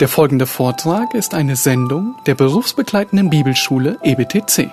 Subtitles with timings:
[0.00, 4.70] Der folgende Vortrag ist eine Sendung der berufsbegleitenden Bibelschule EBTC.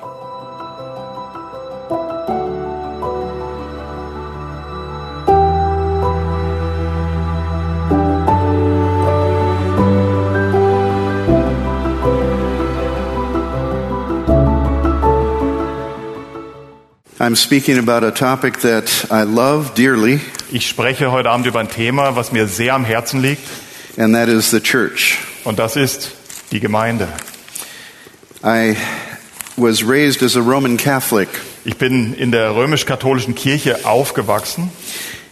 [17.17, 20.21] I'm speaking about a topic that I love dearly,
[20.55, 23.45] Ich spreche heute Abend über ein Thema, was mir sehr am Herzen liegt,
[23.97, 25.17] and that is the church.
[25.43, 26.11] und das ist
[26.53, 27.09] die Gemeinde.
[28.41, 28.77] I
[29.57, 31.27] was raised as a Roman Catholic
[31.65, 34.71] Ich bin in der römisch-katholischen Kirche aufgewachsen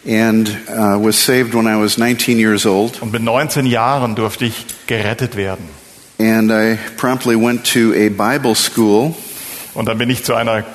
[0.05, 3.01] and uh, was saved when I was 19 years old.
[3.01, 5.69] und mit 19 Jahren durfte ich gerettet werden.
[6.19, 9.15] And I promptly went to a Bible school,
[9.73, 10.65] Und dann bin ich zu einer,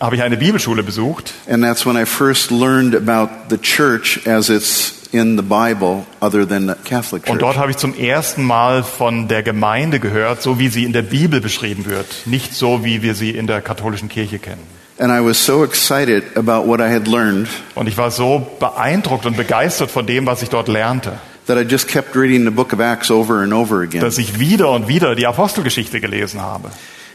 [0.00, 4.48] habe ich eine Bibelschule besucht and that's when I first learned about the church as
[4.48, 7.60] it's in the Bible, other than the Catholic und dort Church.
[7.60, 11.40] habe ich zum ersten Mal von der Gemeinde gehört, so wie sie in der Bibel
[11.40, 14.62] beschrieben wird, nicht so wie wir sie in der katholischen Kirche kennen.
[15.00, 19.26] And I was so excited about what I had learned Und ich war so beeindruckt
[19.26, 22.72] und begeistert von dem, was ich dort lernte, that I just kept reading the book
[22.72, 24.02] of Acts over and over again.
[24.02, 26.70] dass ich wieder und wieder die Apostelgeschichte gelesen habe.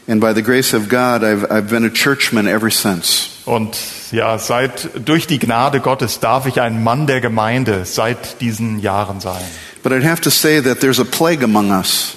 [0.08, 3.30] And by the grace of God, I've, I've been a churchman ever since.
[3.44, 3.76] Und
[4.12, 9.20] ja, seit durch die Gnade Gottes darf ich ein Mann der Gemeinde seit diesen Jahren
[9.20, 9.42] sein.
[9.82, 12.16] But I'd have to say that there's a plague among us.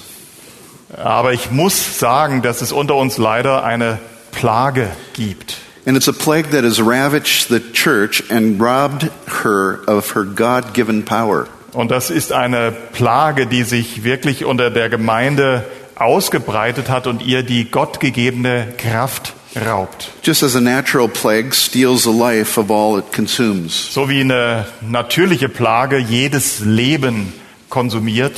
[0.96, 3.98] Aber ich muss sagen, dass es unter uns leider eine
[4.32, 5.56] Plage gibt.
[5.86, 9.10] And it's a plague that has ravaged the church and robbed
[9.42, 11.48] her of her God given power.
[11.72, 15.64] Und das ist eine Plage, die sich wirklich unter der Gemeinde
[16.00, 19.34] ausgebreitet hat und ihr die gottgegebene Kraft
[19.66, 20.12] raubt.
[20.22, 23.92] Just as a natural plague steals the life of all it consumes.
[23.92, 27.32] So wie eine natürliche Plage jedes Leben
[27.68, 28.32] konsumiert,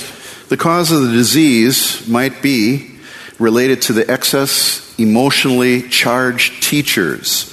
[0.48, 2.82] The cause of the disease might be
[3.40, 7.48] related to the excess emotionally charged teachers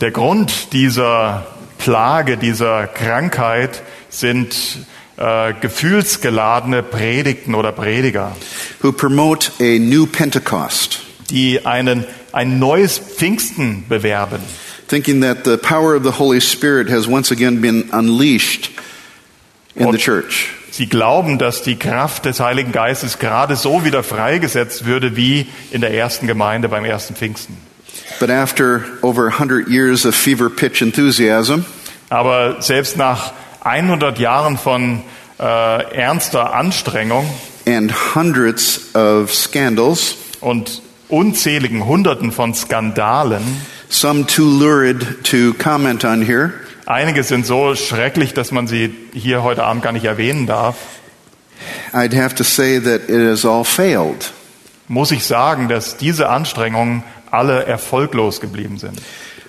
[0.00, 1.46] Der Grund dieser
[1.78, 4.54] Plage, dieser Krankheit sind
[5.16, 8.36] äh, gefühlsgeladene Predigten oder Prediger,
[8.80, 14.40] who promote a new Pentecost, die einen, ein neues Pfingsten bewerben,
[14.88, 18.70] thinking that the power of the Holy Spirit has once again been unleashed
[19.74, 20.50] in the church.
[20.70, 25.80] Sie glauben, dass die Kraft des Heiligen Geistes gerade so wieder freigesetzt würde wie in
[25.80, 27.56] der ersten Gemeinde beim ersten Pfingsten.
[28.18, 31.64] But after over 100 years of fever pitch enthusiasm,
[32.14, 33.32] Aber selbst nach
[33.64, 35.02] 100 Jahren von
[35.40, 37.28] äh, ernster Anstrengung
[37.66, 43.42] and hundreds of scandals, und unzähligen Hunderten von Skandalen,
[43.88, 46.52] some too lurid to comment on here,
[46.84, 50.76] einige sind so schrecklich, dass man sie hier heute Abend gar nicht erwähnen darf,
[51.92, 54.32] I'd have to say that it has all failed.
[54.88, 59.00] muss ich sagen, dass diese Anstrengungen alle erfolglos geblieben sind.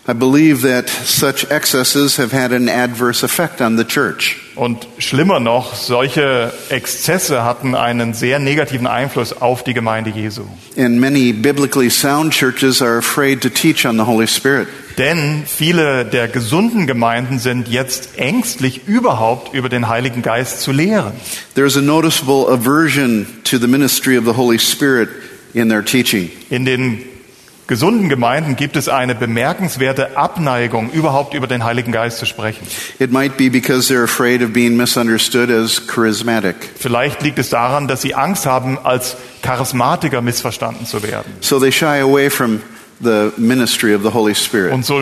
[0.08, 4.38] I believe that such excesses have had an adverse effect on the church.
[4.56, 10.44] Und schlimmer noch, solche Exzesse hatten einen sehr negativen Einfluss auf die Gemeinde Jesu.
[10.78, 14.68] And many biblically sound churches are afraid to teach on the Holy Spirit.
[15.00, 21.14] Denn viele der gesunden Gemeinden sind jetzt ängstlich, überhaupt über den Heiligen Geist zu lehren.
[21.56, 25.10] There's a noticeable aversion to the ministry of the Holy Spirit
[25.56, 26.30] in their teaching.
[26.52, 27.04] In den
[27.68, 32.66] gesunden Gemeinden gibt es eine bemerkenswerte Abneigung, überhaupt über den Heiligen Geist zu sprechen.
[33.00, 36.56] It might be because they're afraid of being misunderstood as charismatic.
[36.78, 41.32] Vielleicht liegt es daran, dass sie Angst haben, als Charismatiker missverstanden zu werden.
[41.42, 42.62] So they shy away from
[43.00, 44.74] the ministry of the Holy Spirit.
[44.74, 45.02] Und so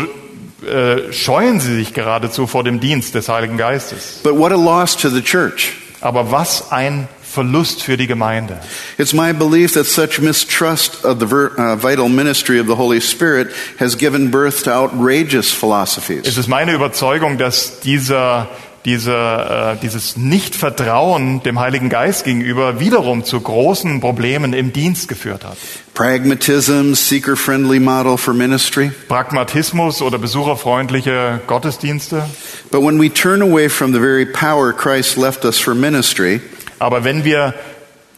[0.66, 4.22] äh, scheuen sie sich geradezu vor dem Dienst des Heiligen Geistes.
[4.24, 5.74] But what a loss to the church.
[6.02, 8.60] Aber was ein Verlust für die Gemeinde.
[8.98, 13.50] It's my belief that such mistrust of the uh, vital ministry of the Holy Spirit
[13.80, 16.38] has given birth to outrageous Es philosophies.
[16.38, 18.50] ist meine Überzeugung, dass dieser,
[18.86, 25.44] dieser, äh, dieses Nichtvertrauen dem Heiligen Geist gegenüber wiederum zu großen Problemen im Dienst geführt
[25.44, 25.58] hat.
[25.94, 28.92] Pragmatism, seeker friendly model for ministry.
[29.08, 32.24] Pragmatismus oder besucherfreundliche Gottesdienste.
[32.72, 36.42] But when we turn away from the very power Christ left us for ministry,
[36.84, 37.54] Aber wenn wir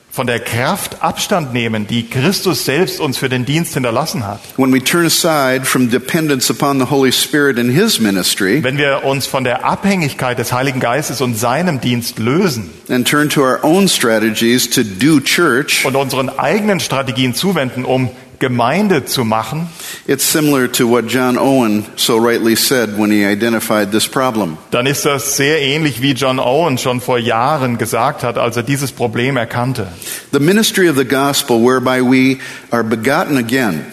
[0.10, 4.74] von der Kraft Abstand nehmen, die Christus selbst uns für den Dienst hinterlassen hat, when
[4.74, 9.28] we turn aside from dependence upon the Holy Spirit and His ministry, wenn wir uns
[9.28, 13.90] von der Abhängigkeit des Heiligen Geistes und seinem Dienst lösen and turn to our own
[13.90, 18.10] strategies to do church, und unseren eigenen Strategien zuwenden, um
[18.40, 19.70] Gemeinde zu machen,
[20.08, 24.58] It's similar to what John Owen so rightly said when he identified this problem.
[24.72, 28.64] dann ist das sehr ähnlich wie John Owen schon vor Jahren gesagt hat, als er
[28.64, 29.88] dieses Problem erkannte.
[30.32, 32.38] The ministry of the gospel, whereby we
[32.72, 33.86] are begotten again,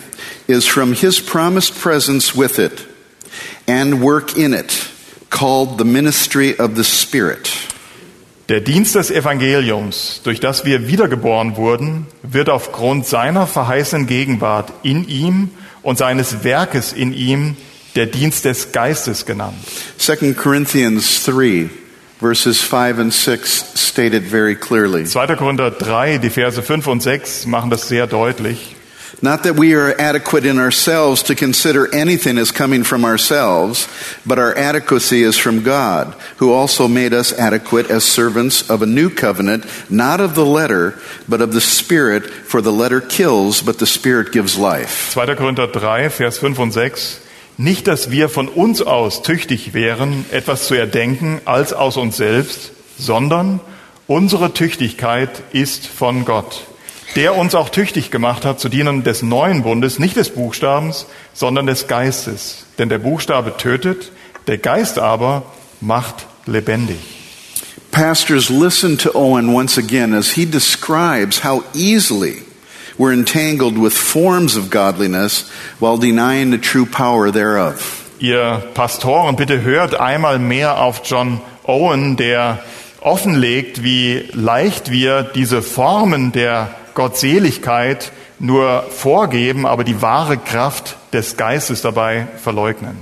[0.49, 2.87] is from his promised presence with it
[3.67, 4.89] and work in it,
[5.31, 7.49] called the ministry of the Spirit.
[8.53, 15.09] Der Dienst des Evangeliums, durch das wir wiedergeboren wurden, wird aufgrund seiner verheißenen Gegenwart in
[15.09, 15.49] ihm
[15.81, 17.57] und seines Werkes in ihm
[17.95, 19.57] der Dienst des Geistes genannt.
[19.97, 21.71] 2 Corinthians 3,
[22.21, 25.05] verses 5 and 6 state it very clearly.
[25.05, 25.29] 2.
[25.37, 28.77] Korinther 3, die Verse 5 und 6 machen das sehr deutlich.
[29.25, 33.87] Not that we are adequate in ourselves to consider anything as coming from ourselves,
[34.27, 38.87] but our adequacy is from God, who also made us adequate as servants of a
[38.87, 40.99] new covenant, not of the letter,
[41.29, 45.13] but of the Spirit, for the letter kills, but the Spirit gives life.
[45.13, 45.37] 2.
[45.37, 47.21] Korinther 3, Vers 5 und 6.
[47.59, 52.73] Nicht, dass wir von uns aus tüchtig wären, etwas zu erdenken als aus uns selbst,
[52.99, 53.61] sondern
[54.09, 56.67] unsere Tüchtigkeit ist von Gott,
[57.17, 61.67] der uns auch tüchtig gemacht hat zu dienen des neuen Bundes, nicht des Buchstabens, sondern
[61.67, 62.65] des Geistes.
[62.79, 64.13] Denn der Buchstabe tötet,
[64.47, 65.43] der Geist aber
[65.81, 66.99] macht lebendig.
[67.91, 72.43] Pastors, listen to Owen once again as he describes how easily
[72.99, 78.09] we're entangled with forms of godliness while denying the true power thereof.
[78.19, 82.61] Ihr Pastoren, bitte hört einmal mehr auf John Owen, der
[83.01, 91.37] offenlegt, wie leicht wir diese Formen der Gottseligkeit nur vorgeben, aber die wahre Kraft des
[91.37, 92.97] Geistes dabei verleugnen.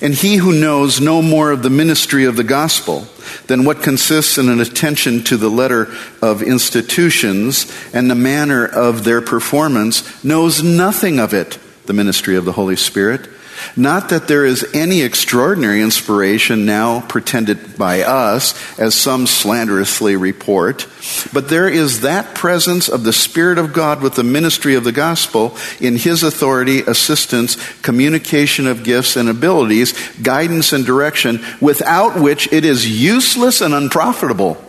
[0.00, 3.06] And he who knows no more of the ministry of the gospel
[3.46, 5.88] than what consists in an attention to the letter
[6.22, 12.44] of institutions and the manner of their performance knows nothing of it, the ministry of
[12.44, 13.28] the Holy Spirit.
[13.76, 20.86] Not that there is any extraordinary inspiration now pretended by us, as some slanderously report,
[21.32, 24.92] but there is that presence of the Spirit of God with the ministry of the
[24.92, 32.52] gospel in His authority, assistance, communication of gifts and abilities, guidance and direction, without which
[32.52, 34.62] it is useless and unprofitable.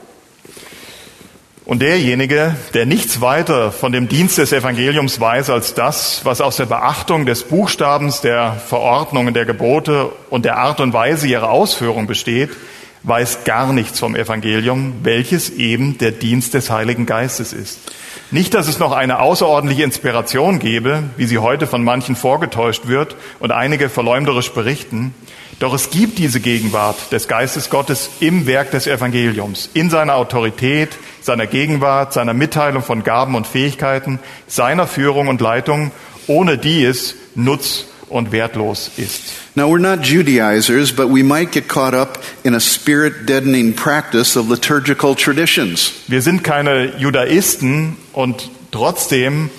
[1.69, 6.55] Und derjenige, der nichts weiter von dem Dienst des Evangeliums weiß als das, was aus
[6.55, 12.07] der Beachtung des Buchstabens, der Verordnungen, der Gebote und der Art und Weise ihrer Ausführung
[12.07, 12.49] besteht,
[13.03, 17.77] weiß gar nichts vom Evangelium, welches eben der Dienst des Heiligen Geistes ist.
[18.31, 23.15] Nicht, dass es noch eine außerordentliche Inspiration gäbe, wie sie heute von manchen vorgetäuscht wird
[23.39, 25.15] und einige verleumderisch berichten,
[25.57, 30.89] doch es gibt diese Gegenwart des Geistes Gottes im Werk des Evangeliums, in seiner Autorität,
[31.21, 35.91] seiner Gegenwart, seiner Mitteilung von Gaben und Fähigkeiten, seiner Führung und Leitung,
[36.27, 39.21] ohne die es nutz- und wertlos ist.
[39.55, 44.35] Now, we're not Judaizers, but we might get caught up in a spirit deadening practice
[44.37, 45.91] of liturgical traditions.
[46.07, 49.49] Wir sind keine Judaisten und trotzdem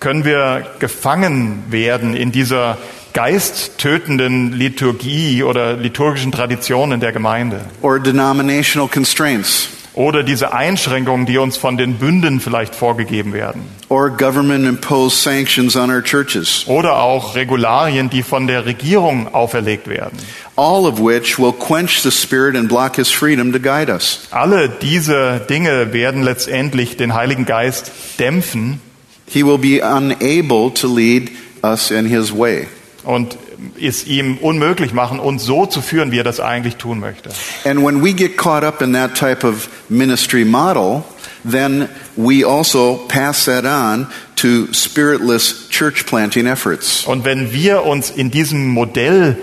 [0.00, 2.78] können wir gefangen werden in dieser
[3.12, 7.60] geisttötenden Liturgie oder liturgischen Traditionen der Gemeinde.
[7.82, 13.62] or denominational constraints Oder diese Einschränkungen, die uns von den Bünden vielleicht vorgegeben werden.
[13.88, 19.88] or government imposed sanctions on our churches, Oder auch Regularien, die von der Regierung auferlegt
[19.88, 20.16] werden.
[20.56, 24.28] all of which will quench the Spirit and block His freedom to guide us.
[24.30, 28.80] Alle diese Dinge werden letztendlich den Heiligen Geist dämpfen
[29.26, 31.30] He will be unable to lead
[31.64, 32.68] us in His way.
[33.02, 33.36] und
[33.80, 37.30] es ihm unmöglich machen, uns so zu führen, wie er das eigentlich tun möchte.
[37.64, 41.02] And when we get caught up in that type of ministry model,
[41.48, 47.04] then we also pass that on to spiritless church planting efforts.
[47.04, 49.36] Und wenn wir uns in diesem Modell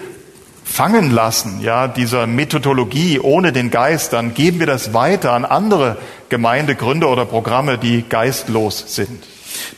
[0.63, 5.97] fangen lassen, ja, dieser Methodologie ohne den Geist, dann geben wir das weiter an andere
[6.29, 9.23] Gemeindegründer oder Programme, die geistlos sind.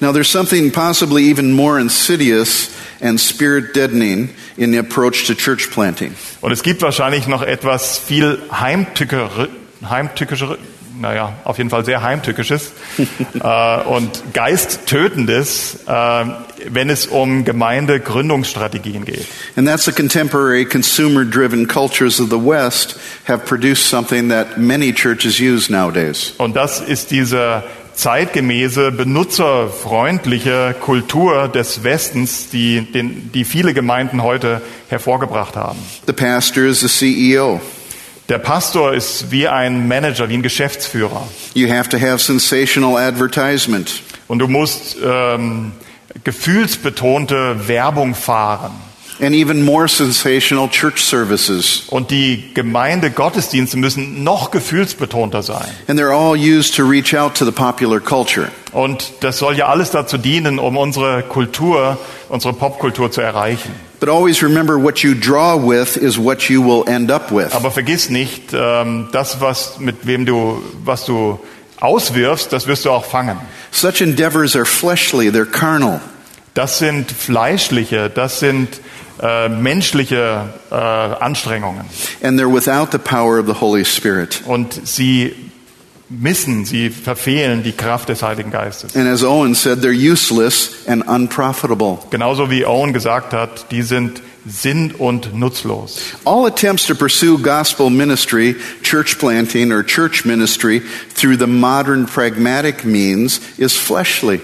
[0.01, 2.69] Now, there's something possibly even more insidious
[3.01, 6.15] and spirit deadening in the approach to church planting.
[6.41, 9.49] Und es gibt wahrscheinlich noch etwas viel heimtückere,
[9.81, 10.57] heimtückischere,
[10.99, 12.73] naja, auf jeden Fall sehr heimtückisches
[13.41, 16.25] äh, und geisttötendes, äh,
[16.67, 19.25] wenn es um Gemeindegründungsstrategien geht.
[19.55, 24.93] And that's the contemporary consumer driven cultures of the West have produced something that many
[24.93, 26.33] churches use nowadays.
[26.37, 27.63] Und das ist diese
[27.99, 35.79] zeitgemäße, benutzerfreundliche Kultur des Westens, die, den, die viele Gemeinden heute hervorgebracht haben.
[36.07, 37.59] The pastor is the CEO.
[38.29, 41.27] Der Pastor ist wie ein Manager, wie ein Geschäftsführer.
[41.55, 44.01] You have to have sensational advertisement.
[44.27, 45.73] Und du musst ähm,
[46.23, 48.88] gefühlsbetonte Werbung fahren.
[49.21, 51.83] And even more sensational church services.
[51.89, 55.67] Und die Gemeinde Gottesdienste müssen noch gefühlsbetonter sein.
[55.87, 58.49] And they're all used to reach out to the popular culture.
[58.71, 61.97] Und das soll ja alles dazu dienen, um unsere Kultur,
[62.29, 63.71] unsere Popkultur zu erreichen.
[63.99, 67.51] But always remember what you draw with is what you will end up with.
[67.51, 71.39] Aber vergiss nicht, ähm, das, was, mit wem du, was du
[71.81, 73.37] auswirfst, das wirst du auch fangen.
[73.71, 75.99] Such endeavors are fleshly, they're carnal.
[76.53, 78.79] Das sind fleischliche, das sind
[79.21, 81.85] äh, menschliche äh, Anstrengungen.
[82.21, 84.41] and they're without the power of the Holy Spirit.
[84.45, 85.33] Und sie
[86.09, 88.95] missen, sie verfehlen die Kraft des Heiligen Geistes.
[88.95, 91.99] And as Owen said, they're useless and unprofitable.
[92.09, 95.99] Genauso wie Owen gesagt hat, die sind sinn- und nutzlos.
[96.25, 100.81] All attempts to pursue gospel ministry, church planting, or church ministry
[101.13, 104.39] through the modern pragmatic means is fleshly.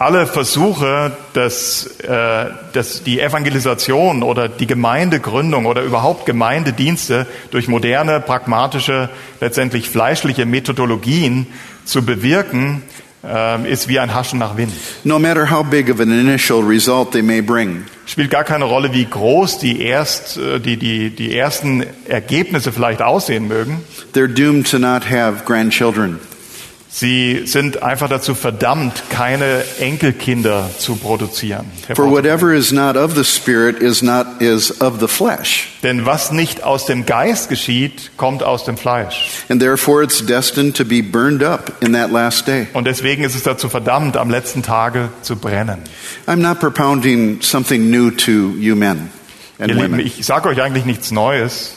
[0.00, 8.20] Alle Versuche, dass, äh, dass die Evangelisation oder die Gemeindegründung oder überhaupt Gemeindedienste durch moderne,
[8.20, 9.08] pragmatische,
[9.40, 11.48] letztendlich fleischliche Methodologien
[11.84, 12.84] zu bewirken,
[13.24, 14.72] äh, ist wie ein Haschen nach Wind.
[15.02, 17.84] No matter how big of an initial result they may bring.
[18.06, 23.02] Spielt gar keine Rolle, wie groß die, erst, äh, die, die, die ersten Ergebnisse vielleicht
[23.02, 23.82] aussehen mögen.
[24.14, 26.20] They're doomed to not have grandchildren.
[26.90, 31.66] Sie sind einfach dazu verdammt, keine Enkelkinder zu produzieren.
[31.94, 35.68] For whatever is not of the Spirit is not is of the flesh.
[35.82, 39.30] Denn was nicht aus dem Geist geschieht, kommt aus dem Fleisch.
[39.50, 42.68] And therefore it's destined to be burned up in that last day.
[42.72, 45.82] Und deswegen ist es dazu verdammt, am letzten Tage zu brennen.
[46.26, 49.10] I'm not propounding something new to you men
[49.58, 50.06] and Ihr Lieben, women.
[50.06, 51.74] ich sage euch eigentlich nichts Neues.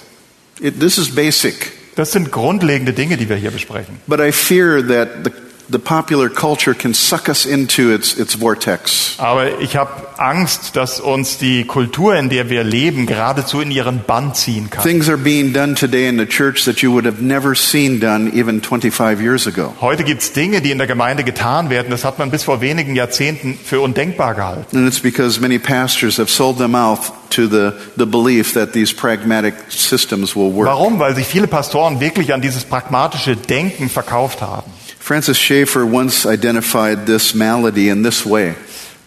[0.62, 1.74] It, this is basic.
[1.96, 4.00] Das sind grundlegende Dinge, die wir hier besprechen.
[4.08, 5.32] But I fear that the,
[5.70, 9.16] the popular culture can suck us into its, its vortex.
[9.18, 14.04] Aber ich habe Angst, dass uns die Kultur, in der wir leben, geradezu in ihren
[14.06, 14.84] Bann ziehen kann.
[14.84, 18.32] Things are being done today in the church that you would have never seen done
[18.34, 19.74] even 25 years ago.
[19.82, 22.96] Heute gibt's Dinge, die in der Gemeinde getan werden, das hat man bis vor wenigen
[22.96, 24.78] Jahrzehnten für undenkbar gehalten.
[24.78, 28.94] And it's because many pastors have sold their mouth to the, the belief that these
[28.94, 30.68] pragmatic systems will work.
[30.68, 31.00] Warum?
[31.00, 34.72] Weil sich viele Pastoren wirklich an dieses pragmatische Denken verkauft haben.
[35.00, 38.56] Francis Schaeffer once identified this malady in this way.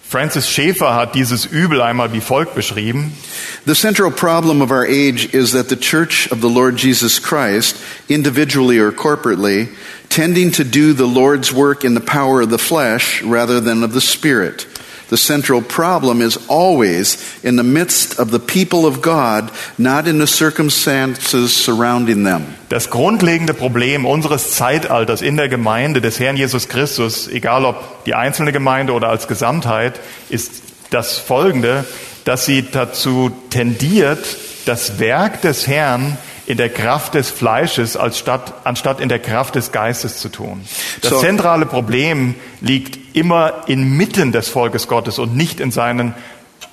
[0.02, 3.12] Francis Schaeffer hat dieses Übel einmal wie folgt beschrieben.
[3.66, 7.76] The central problem of our age is that the church of the Lord Jesus Christ,
[8.08, 9.70] individually or corporately,
[10.10, 13.92] tending to do the Lord's work in the power of the flesh rather than of
[13.92, 14.66] the Spirit.
[15.14, 20.18] The central problem is always in the midst of the people of God, not in
[20.18, 22.56] the circumstances surrounding them.
[22.68, 28.16] Das grundlegende Problem unseres Zeitalters in der Gemeinde des Herrn Jesus Christus, egal ob die
[28.16, 30.50] einzelne Gemeinde oder als Gesamtheit, ist
[30.90, 31.84] das folgende,
[32.24, 34.26] dass sie dazu tendiert,
[34.66, 39.54] das Werk des Herrn in der Kraft des Fleisches als statt, anstatt in der Kraft
[39.54, 40.62] des Geistes zu tun.
[41.00, 46.14] Das So- zentrale Problem liegt immer inmitten des Volkes Gottes und nicht in seinen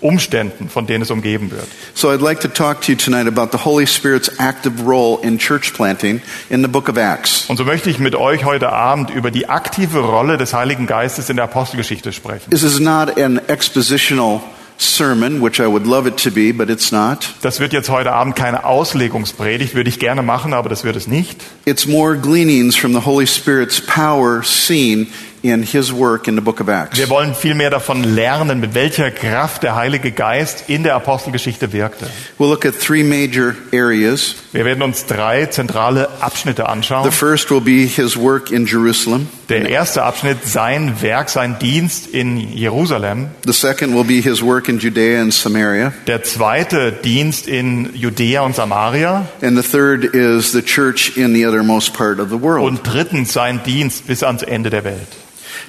[0.01, 1.67] Umständen, von denen es umgeben wird.
[1.93, 5.37] So I'd like to talk to you tonight about the Holy Spirit's active role in
[5.37, 7.45] church planting in the book of Acts.
[7.47, 11.29] Und so möchte ich mit euch heute Abend über die aktive Rolle des Heiligen Geistes
[11.29, 12.49] in der Apostelgeschichte sprechen.
[12.49, 14.41] This is not an expositional
[14.81, 17.33] sermon, which I would love it to be, but it's not.
[17.41, 21.07] Das wird jetzt heute Abend keine Auslegungspredigt, würde ich gerne machen, aber das wird es
[21.07, 21.41] nicht.
[21.65, 25.07] It's more gleanings from the Holy Spirit's power seen
[25.43, 26.97] in his work in the book of Acts.
[26.97, 31.73] Wir wollen viel mehr davon lernen, mit welcher Kraft der Heilige Geist in der Apostelgeschichte
[31.73, 32.07] wirkte.
[32.37, 34.35] We'll look at three major areas.
[34.51, 37.11] Wir werden uns drei zentrale Abschnitte The anschauen.
[37.11, 39.27] first will be his work in Jerusalem.
[39.49, 43.31] Der erste Abschnitt, sein Werk, sein Dienst in Jerusalem.
[43.45, 45.91] The second will be his work in Judea and Samaria.
[46.07, 49.27] Der zweite Dienst in Judäa und Samaria.
[49.41, 52.65] And the third is the church in the othermost part of the world.
[52.65, 55.07] Und drittens sein Dienst bis ans Ende der Welt.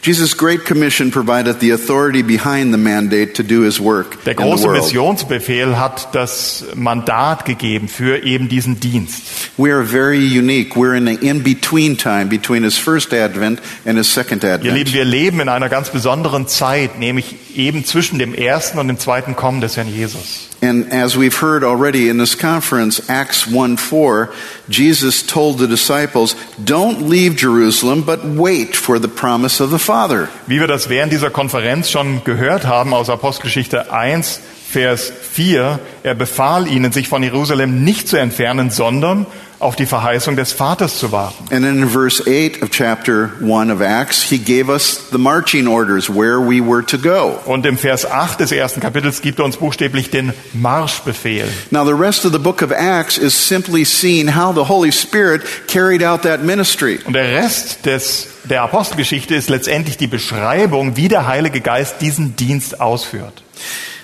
[0.02, 4.38] Jesus' Great Commission provided the authority behind the mandate to do his work Der in
[4.38, 4.68] the große.
[4.68, 9.22] Missionsbefehl hat das Mandat gegeben für eben diesen Dienst.
[9.56, 10.74] We are very unique.
[10.74, 14.92] We're in the in-between time between his first advent and his second Ihr Lieben, advent.
[14.94, 19.36] wir leben in einer ganz besonderen Zeit, nämlich eben zwischen dem ersten und dem zweiten
[19.36, 20.48] Kommen des Herrn Jesus.
[20.62, 24.32] And as we've heard already in this conference, Acts 1 4,
[24.68, 30.28] Jesus told the disciples, Don't leave Jerusalem, but wait for the promise of the Father.
[30.46, 34.40] Wie wir das während dieser Konferenz schon gehört haben aus Apostelgeschichte 1,
[34.70, 39.26] Vers 4, er befahl ihnen, sich von Jerusalem nicht zu entfernen, sondern
[39.62, 41.44] auf die Verheißung des Vaters zu warten.
[41.54, 46.08] And in verse 8 of chapter 1 of Acts, he gave us the marching orders
[46.08, 47.38] where we were to go.
[47.46, 51.48] Und im Vers 8 des ersten Kapitels gibt er uns buchstäblich den Marschbefehl.
[51.70, 55.42] Now, the rest of the book of Acts is simply seeing how the Holy Spirit
[55.68, 56.98] carried out that ministry.
[57.04, 62.36] Und der Rest des, der Apostelgeschichte ist letztendlich die Beschreibung, wie der Heilige Geist diesen
[62.36, 63.42] Dienst ausführt.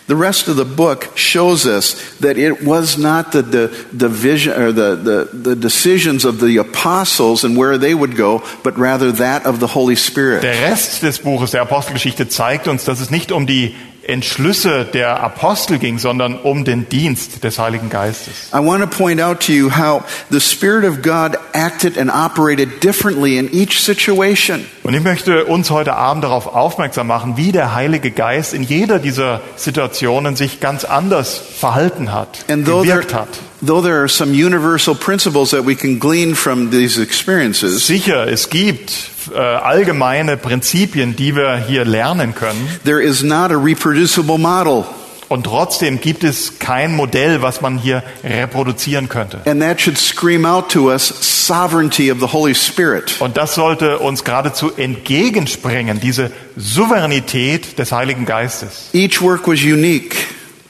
[0.09, 4.59] The rest of the book shows us that it was not the, the, the vision
[4.59, 9.13] or the, the, the decisions of the apostles and where they would go, but rather
[9.13, 10.41] that of the Holy Spirit.
[10.41, 13.75] Der Rest des Buches der Apostelgeschichte zeigt uns, dass es nicht um die
[14.09, 18.51] Entschlüsse der Apostel ging, sondern um den Dienst des Heiligen Geistes.
[18.55, 22.83] I want to point out to you how the Spirit of God acted and operated
[22.83, 24.65] differently in each situation.
[24.83, 28.99] Und ich möchte uns heute Abend darauf aufmerksam machen, wie der Heilige Geist in jeder
[28.99, 33.29] dieser Situationen sich ganz anders verhalten hat, gewirkt hat.
[33.61, 38.49] though there are some universal principles that we can glean from these experiences, Sicher, es
[38.49, 38.93] gibt
[39.35, 42.69] äh, allgemeine Prinzipien, die wir hier lernen können.
[42.85, 44.85] there is not a reproducible model.
[45.29, 49.41] Und trotzdem gibt es kein Modell, was man hier reproduzieren könnte.
[49.45, 51.07] And that should scream out to us
[51.47, 53.21] sovereignty of the Holy Spirit.
[53.21, 58.89] Und das sollte uns geradezu entgegenspringen, diese Souveränität des Heiligen Geistes.
[58.95, 60.17] Each work was unique.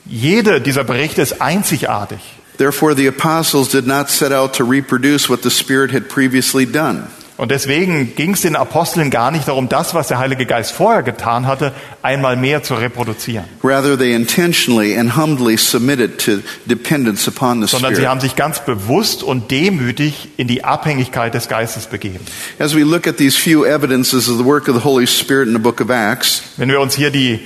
[0.07, 2.19] Jeder dieser Berichte ist einzigartig.
[2.57, 7.05] Therefore, the apostles did not set out to reproduce what the Spirit had previously done.
[7.39, 11.05] Und deswegen ging es den Aposteln gar nicht darum, das, was der Heilige Geist vorher
[11.05, 13.45] getan hatte, einmal mehr zu reproduzieren.
[13.63, 18.65] Rather, they intentionally and humbly submitted to dependence upon the Sondern sie haben sich ganz
[18.65, 22.27] bewusst und demütig in die Abhängigkeit des Geistes begeben.
[22.59, 25.55] As we look at these few evidences of the work of the Holy Spirit in
[25.55, 27.39] the book of Acts, Wenn wir uns hier die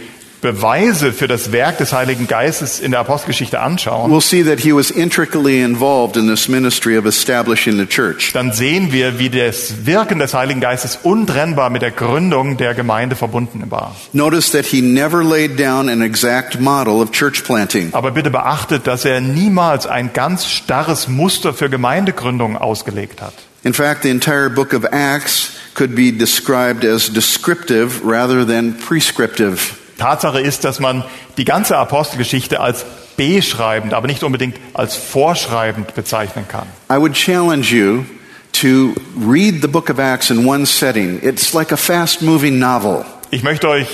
[0.43, 4.75] Beweise für das Werk des Heiligen Geistes in der Apostelgeschichte anschauen, we'll see that he
[4.75, 8.33] was intricately involved in this ministry of establishing the church.
[8.33, 13.15] dann sehen wir, wie das Wirken des Heiligen Geistes untrennbar mit der Gründung der Gemeinde
[13.15, 13.95] verbunden war.
[14.13, 17.91] Notice that he never laid down an exact model of church planting.
[17.93, 23.35] Aber bitte beachtet, dass er niemals ein ganz starres Muster für Gemeindegründung ausgelegt hat.
[23.63, 29.82] In fact, the entire book of Acts could be described as descriptive rather than prescriptive.
[30.03, 31.05] Tatsache ist, dass man
[31.37, 32.85] die ganze Apostelgeschichte als
[33.17, 36.67] beschreibend, aber nicht unbedingt als vorschreibend bezeichnen kann.
[36.91, 38.05] I would challenge you
[38.53, 41.21] to read the book of Acts in one setting.
[41.23, 43.05] It's like a fast moving novel.
[43.31, 43.87] Ich möchte euch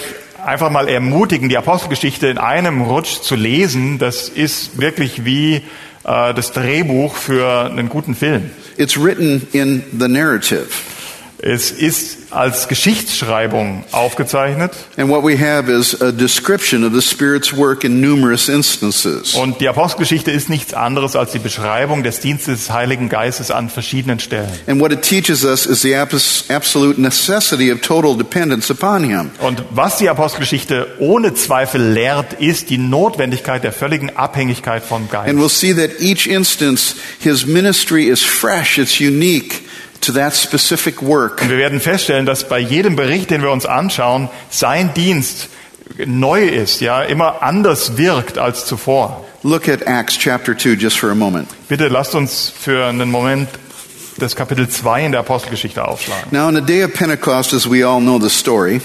[0.43, 3.99] einfach mal ermutigen, die Apostelgeschichte in einem Rutsch zu lesen.
[3.99, 5.57] Das ist wirklich wie
[6.05, 8.51] äh, das Drehbuch für einen guten Film.
[8.79, 10.69] It's written in the narrative.
[11.41, 17.57] Es ist als Geschichtsschreibung aufgezeichnet And what we have is a description of the Spirit's
[17.57, 19.35] work in numerous instances.
[19.35, 23.71] und die Apostelgeschichte ist nichts anderes als die Beschreibung des Dienstes des Heiligen Geistes an
[23.71, 24.51] verschiedenen Stellen.
[24.67, 29.31] And what it teaches us is the abs- absolute necessity of total dependence upon Him.
[29.41, 35.29] Und was die Apostelgeschichte ohne Zweifel lehrt, ist die Notwendigkeit der völligen Abhängigkeit vom Geist.
[35.31, 39.68] And we'll see that each instance, His ministry is fresh, it's unique
[40.01, 41.43] to that specific work.
[41.43, 45.49] Und wir werden feststellen, dass bei jedem Bericht, den wir uns anschauen, sein Dienst
[46.07, 49.25] neu ist, ja, immer anders wirkt als zuvor.
[49.43, 51.49] Look at Acts chapter 2 just for a moment.
[51.69, 53.49] Bitte lasst uns für einen Moment
[54.19, 56.27] das Kapitel 2 in der Apostelgeschichte aufschlagen.
[56.31, 58.81] Now, on the day of Pentecost, as we all know the story,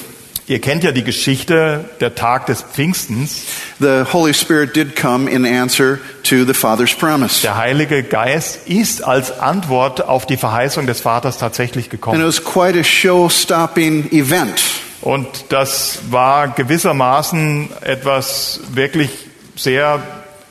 [0.45, 3.43] Ihr kennt ja die Geschichte der Tag des Pfingstens.
[3.79, 7.41] the Holy Spirit did come in answer to the Father's promise.
[7.41, 12.25] Der Heilige Geist ist als Antwort auf die Verheißung des Vaters tatsächlich And it gekommen.
[12.25, 14.61] was quite a show stopping event.
[15.01, 19.09] Und das war gewissermaßen etwas wirklich
[19.55, 20.01] sehr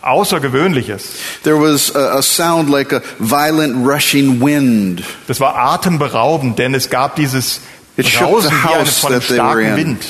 [0.03, 1.17] Außergewöhnliches.
[1.45, 5.03] There was a, a sound like a violent rushing wind.
[5.27, 7.61] Das war atemberaubend, denn es gab dieses
[7.97, 9.75] It shook the house that they were in.
[9.77, 10.07] Wind.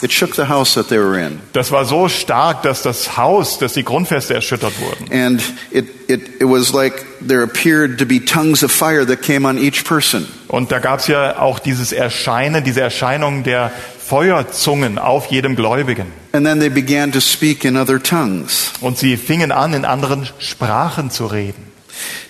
[0.00, 1.40] It shook the house that they were in.
[1.52, 5.12] Das war so stark, dass das Haus, dass die Grundfeste erschüttert wurden.
[5.12, 9.44] And it, it, it was like there appeared to be tongues of fire that came
[9.44, 10.28] on each person.
[10.46, 16.06] Und da gab es ja auch dieses Erscheinen, diese Erscheinung der Feuerzungen auf jedem Gläubigen.
[16.30, 18.70] And then they began to speak in other tongues.
[18.80, 21.72] Und sie fingen an, in anderen Sprachen zu reden.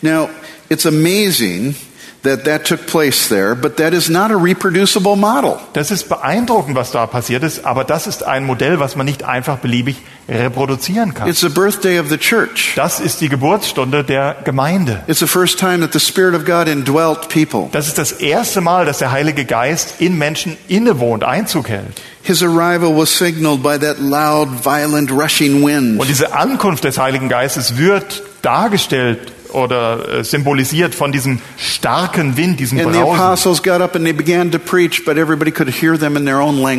[0.00, 0.30] Now,
[0.70, 1.76] it's amazing
[2.22, 5.58] that that took place there, but that is not a reproducible model.
[5.72, 9.24] Das ist beeindruckend, was da passiert ist, aber das ist ein Modell, was man nicht
[9.24, 9.96] einfach beliebig
[10.28, 11.28] reproduzieren kann.
[11.28, 12.72] It's the birthday of the church.
[12.76, 15.02] Das ist die Geburtsstunde der Gemeinde.
[15.06, 17.68] It's the first time that the Spirit of God indwelt people.
[17.72, 22.02] Das ist das erste Mal, dass der Heilige Geist in Menschen innewohnt, Einzug hält.
[22.22, 25.98] His arrival was signaled by that loud, violent, rushing wind.
[25.98, 32.60] Und diese Ankunft des Heiligen Geistes wird dargestellt oder äh, symbolisiert von diesem starken Wind,
[32.60, 33.02] diesem Brausen.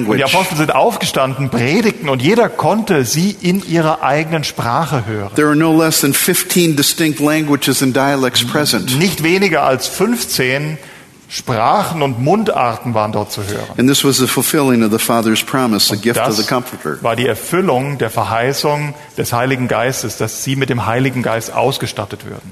[0.07, 5.31] Und die Apostel sind aufgestanden, predigten und jeder konnte sie in ihrer eigenen Sprache hören.
[5.35, 8.97] There were no less than 15 distinct languages and dialects present.
[8.97, 10.77] Nicht weniger als 15
[11.31, 13.77] Sprachen und Mundarten waren dort zu hören.
[13.77, 16.97] And this was the fulfilling of the Father's promise, the gift of the Das Comforter.
[17.03, 22.25] war die Erfüllung der Verheißung des Heiligen Geistes, dass sie mit dem Heiligen Geist ausgestattet
[22.25, 22.49] würden.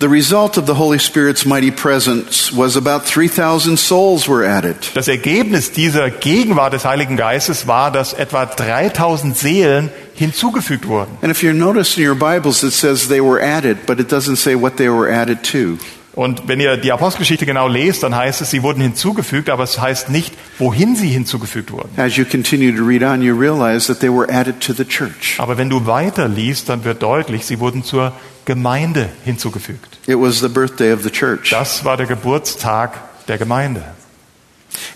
[0.00, 4.76] The result of the Holy Spirit's mighty presence was about 3,000 souls were added.
[4.94, 11.16] Das Ergebnis dieser Gegenwart des Heiligen Geistes war, dass etwa 3000 Seelen hinzugefügt wurden.
[11.22, 14.36] And if you notice in your Bibles, it says they were added, but it doesn't
[14.36, 15.78] say what they were added to.
[16.14, 19.80] Und wenn ihr die Apostelgeschichte genau lest, dann heißt es, sie wurden hinzugefügt, aber es
[19.80, 21.90] heißt nicht, wohin sie hinzugefügt wurden.
[21.96, 25.34] As you continue to read on, you realize that they were added to the church.
[25.38, 28.12] Aber wenn du weiter liest, dann wird deutlich, sie wurden zur
[28.44, 29.98] Gemeinde hinzugefügt.
[30.06, 31.50] It was the birthday of the church.
[31.50, 33.82] Das war der Geburtstag der Gemeinde.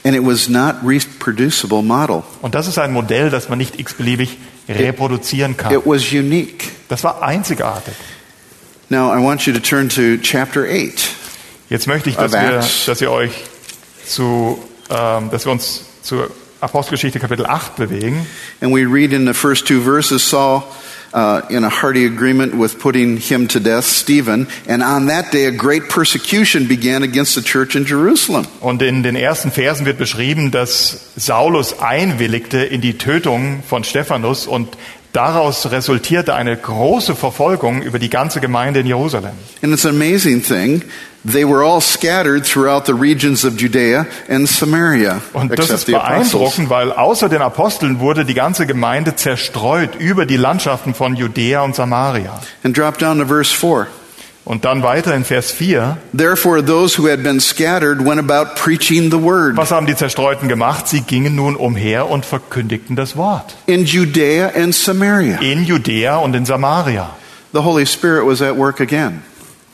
[0.04, 2.22] And it was not reproducible model.
[2.42, 5.72] Und das ist ein Modell, das man nicht x-beliebig reproduzieren kann.
[5.72, 6.70] It was unique.
[6.88, 7.94] Das war einzigartig.
[8.90, 11.14] Now, I want you to turn to chapter 8.
[11.68, 13.32] Jetzt möchte ich, dass, wir, dass ihr euch
[14.06, 16.30] zu, ähm, dass wir uns zur
[16.62, 18.26] Apostelgeschichte Kapitel 8 bewegen.
[18.62, 20.62] And we read in the first two verses Saul,
[21.12, 25.44] uh, in a hearty agreement with putting him to death, Stephen, and on that day
[25.44, 28.46] a great persecution began against the church in Jerusalem.
[28.60, 34.46] Und in den ersten Versen wird beschrieben, dass Saulus einwilligte in die Tötung von Stephanus
[34.46, 34.78] und
[35.12, 39.32] daraus resultierte eine große Verfolgung über die ganze Gemeinde in Jerusalem.
[39.62, 40.82] And it's an amazing thing.
[41.24, 46.70] They were all scattered throughout the regions of Judea and Samaria, Und das ist beeindruckend,
[46.70, 51.74] weil außer den Aposteln wurde die ganze Gemeinde zerstreut über die Landschaften von Judäa und
[51.74, 52.40] Samaria.
[52.62, 53.88] And drop down to verse 4.
[54.48, 55.98] Und dann weiter in Vers 4.
[56.16, 60.48] Therefore, those who had been scattered went about preaching the word Was haben die Zerstreuten
[60.48, 60.88] gemacht?
[60.88, 63.54] Sie gingen nun umher und verkündigten das Wort.
[63.66, 65.36] in Judea and Samaria.
[65.40, 67.10] In Judäa und in Samaria.
[67.52, 69.22] The Holy Spirit was at work again.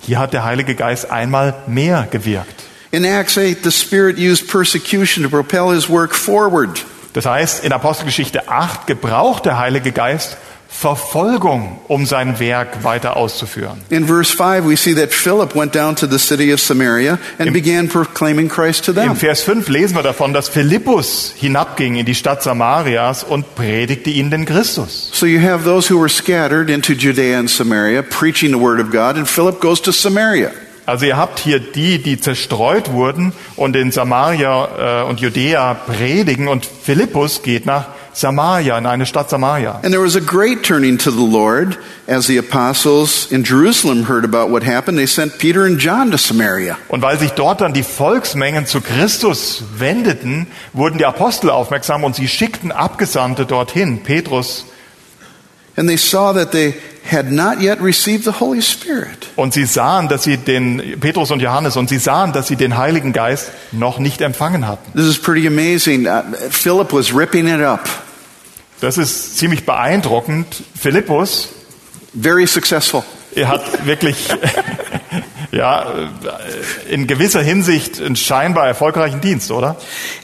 [0.00, 2.64] Hier hat der Heilige Geist einmal mehr gewirkt.
[2.90, 6.84] In Acts 8, the Spirit used persecution to propel his work forward.
[7.12, 10.36] Das heißt, in Apostelgeschichte 8 gebraucht der Heilige Geist
[10.76, 13.80] Verfolgung, um sein Werk weiter auszuführen.
[13.90, 17.52] In verse 5, we see that Philip went down to the city of Samaria and
[17.52, 19.16] began proclaiming Christ to Im them.
[19.16, 24.30] Vers 5 lesen wir davon, dass Philippus hinabging in die Stadt Samarias und predigte ihnen
[24.30, 25.10] den Christus.
[25.12, 28.90] So you have those who were scattered into Judea and Samaria, preaching the word of
[28.90, 30.50] God, and Philip goes to Samaria.
[30.86, 36.48] Also ihr habt hier die, die zerstreut wurden und in Samaria äh, und Judäa predigen
[36.48, 39.80] und Philippus geht nach Samaria, in eine Stadt Samaria.
[39.82, 44.24] And there was a great turning to the Lord as the apostles in Jerusalem heard
[44.24, 44.96] about what happened.
[44.96, 46.78] They sent Peter and John to Samaria.
[46.88, 52.14] Und weil sich dort dann die Volksmengen zu Christus wendeten, wurden die Apostel aufmerksam und
[52.14, 54.64] sie schickten Abgesandte dorthin, Petrus,
[55.76, 56.74] And they saw that they
[57.10, 59.28] had not yet received the Holy Spirit.
[59.36, 62.76] und sie sahen, dass sie den, Petrus und Johannes, und sie sahen, dass sie den
[62.76, 64.92] Heiligen Geist noch nicht empfangen hatten.
[64.92, 66.06] This is pretty amazing.
[66.06, 67.88] Uh, Philip was ripping it up.
[68.80, 70.46] Das ist ziemlich beeindruckend.
[70.78, 71.48] Philippus,
[72.20, 73.02] Very successful.
[73.34, 74.16] er hat wirklich,
[75.52, 75.86] ja,
[76.88, 79.76] in gewisser Hinsicht einen scheinbar erfolgreichen Dienst, oder?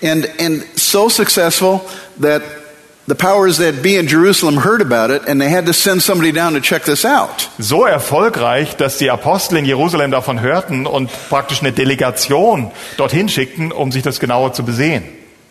[0.02, 1.80] And, and so successful
[2.20, 2.42] that
[3.10, 6.30] the powers that be in Jerusalem heard about it and they had to send somebody
[6.30, 7.50] down to check this out.
[7.58, 13.72] So erfolgreich, dass die Apostel in Jerusalem davon hörten und praktisch eine Delegation dorthin schickten,
[13.72, 15.02] um sich das genauer zu besehen.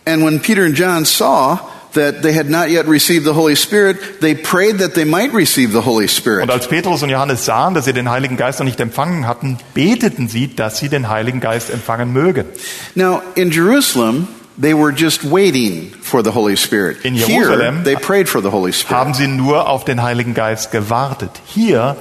[0.05, 1.59] And when Peter and John saw
[1.93, 5.73] that they had not yet received the Holy Spirit, they prayed that they might receive
[5.73, 6.43] the Holy Spirit.
[6.43, 9.57] Und als Petrus und Johannes sahen, dass sie den Heiligen Geist noch nicht empfangen hatten,
[9.73, 12.45] beteten sie, dass sie den Heiligen Geist empfangen mögen.
[12.95, 17.05] Now, in Jerusalem, they were just waiting for the Holy Spirit.
[17.05, 18.97] In Here, Jerusalem they prayed for the Holy Spirit.
[18.97, 21.31] Haben sie nur auf den Heiligen Geist gewartet.
[21.45, 21.95] Hier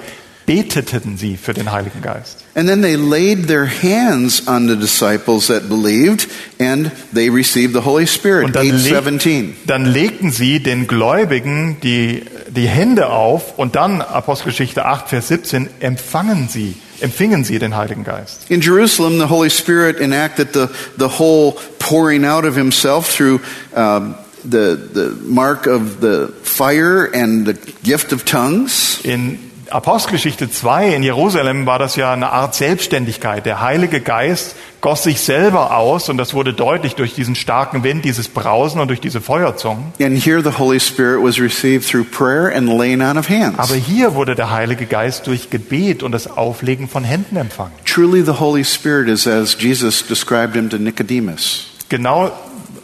[0.48, 2.42] beteten sie für den Heiligen Geist.
[2.54, 6.26] And then they laid their hands on the disciples that believed,
[6.58, 8.46] and they received the Holy Spirit.
[8.46, 9.56] Und dann, leg, 817.
[9.66, 15.68] dann legten sie den Gläubigen die, die Hände auf und dann, Apostelgeschichte 8, Vers 17,
[15.80, 18.50] empfangen sie, empfingen sie den Heiligen Geist.
[18.50, 23.40] In Jerusalem, the Holy Spirit enacted the, the whole pouring out of himself through
[23.74, 29.00] um, the, the mark of the fire and the gift of tongues.
[29.04, 29.38] In
[29.70, 33.44] Apostelgeschichte 2 in Jerusalem war das ja eine Art Selbstständigkeit.
[33.44, 38.04] Der Heilige Geist goss sich selber aus und das wurde deutlich durch diesen starken Wind,
[38.04, 39.92] dieses Brausen und durch diese Feuerzungen.
[40.00, 43.58] And here the Holy Spirit was received through prayer and laying on of hands.
[43.58, 47.72] Aber hier wurde der Heilige Geist durch Gebet und das Auflegen von Händen empfangen.
[47.84, 51.66] Truly, the Holy Spirit is as Jesus described him to Nicodemus.
[51.88, 52.30] Genau,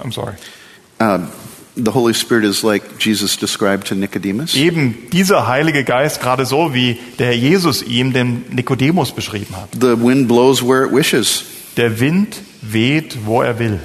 [0.02, 0.34] I'm sorry.
[0.98, 1.28] Um,
[1.76, 4.54] the Holy Spirit is like Jesus described to Nicodemus.
[4.54, 9.68] Eben dieser Heilige Geist, gerade so wie der Herr Jesus ihm den Nikodemus beschrieben hat.
[9.72, 11.44] The wind blows where it wishes.
[11.76, 13.80] Der Wind weht, wo er will.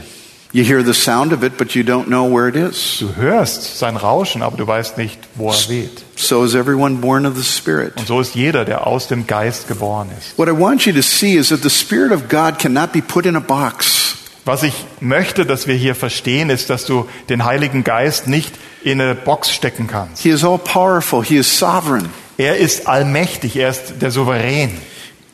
[0.52, 2.97] You hear the sound of it, but you don't know where it is.
[2.99, 6.04] Du hörst sein Rauschen, aber du weißt nicht, wo er weht.
[6.15, 7.97] So is everyone born of the Spirit.
[7.97, 10.38] Und so ist jeder, der aus dem Geist geboren ist.
[10.38, 13.28] What I want you to see is that the Spirit of God cannot be put
[13.28, 14.15] in a box.
[14.45, 18.99] Was ich möchte, dass wir hier verstehen, ist, dass du den Heiligen Geist nicht in
[18.99, 20.23] eine Box stecken kannst.
[20.23, 24.71] He is all powerful, He is sovereign, Er ist allmächtig, er ist der Souverän.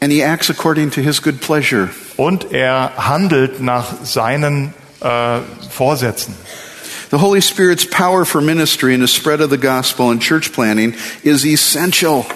[0.06, 1.90] And He acts according to His good pleasure.
[2.16, 5.40] Und er handelt nach seinen äh,
[5.72, 6.36] Vorsätzen.
[7.10, 10.94] The Holy Spirit's power for ministry and the spread of the gospel and church planning
[11.24, 12.28] is essential.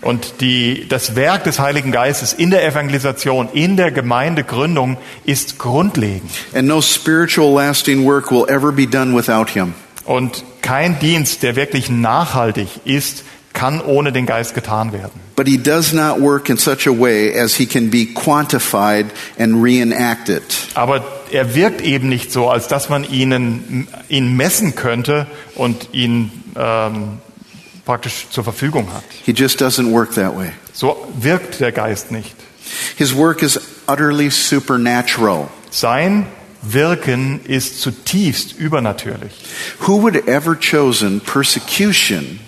[0.00, 6.28] Und die, das Werk des Heiligen Geistes in der Evangelisation, in der Gemeindegründung ist grundlegend.
[6.54, 9.74] And no spiritual lasting work will ever be done without Him.
[10.04, 13.22] Und kein Dienst, der wirklich nachhaltig ist,
[13.52, 15.20] kann ohne den Geist getan werden.
[15.36, 19.06] But He does not work in such a way as He can be quantified
[19.38, 20.42] and reenacted.
[20.74, 26.30] Aber er wirkt eben nicht so, als dass man ihnen, ihn messen könnte und ihn
[26.56, 27.18] ähm,
[27.84, 29.04] praktisch zur Verfügung hat.
[29.24, 30.52] He just doesn't work that way.
[30.72, 32.34] So wirkt der Geist nicht.
[32.96, 35.48] His work is utterly supernatural.
[35.70, 36.26] Sein
[36.62, 39.32] Wirken ist zutiefst übernatürlich.
[39.80, 42.38] Who would ever chosen persecution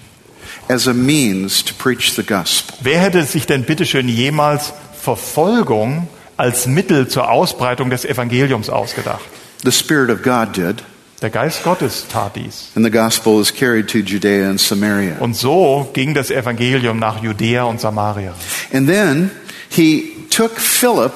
[0.69, 2.77] as a means to preach the gospel?
[2.83, 9.23] Wer hätte sich denn bitteschön jemals Verfolgung als Mittel zur Ausbreitung des Evangeliums ausgedacht?
[9.65, 10.83] The Spirit of God did,
[11.23, 12.71] Der Geist Gottes tat dies.
[12.75, 15.17] and the gospel is carried to Judea and Samaria.
[15.21, 18.35] Und so ging das Evangelium nach Judäa und Samaria.
[18.73, 19.31] And then
[19.71, 21.13] he took Philip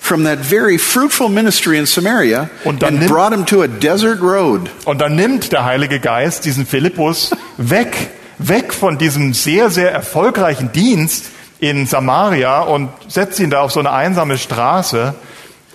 [0.00, 4.20] from that very fruitful ministry in Samaria Und and nimmt- brought him to a desert
[4.20, 4.68] road.
[4.84, 10.72] Und dann nimmt der Heilige Geist diesen Philippus weg, weg von diesem sehr, sehr erfolgreichen
[10.72, 11.26] Dienst
[11.60, 15.14] in Samaria und setzt ihn da auf so eine einsame Straße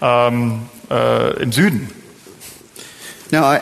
[0.02, 1.90] ähm, äh, im Süden.
[3.32, 3.58] Now, I,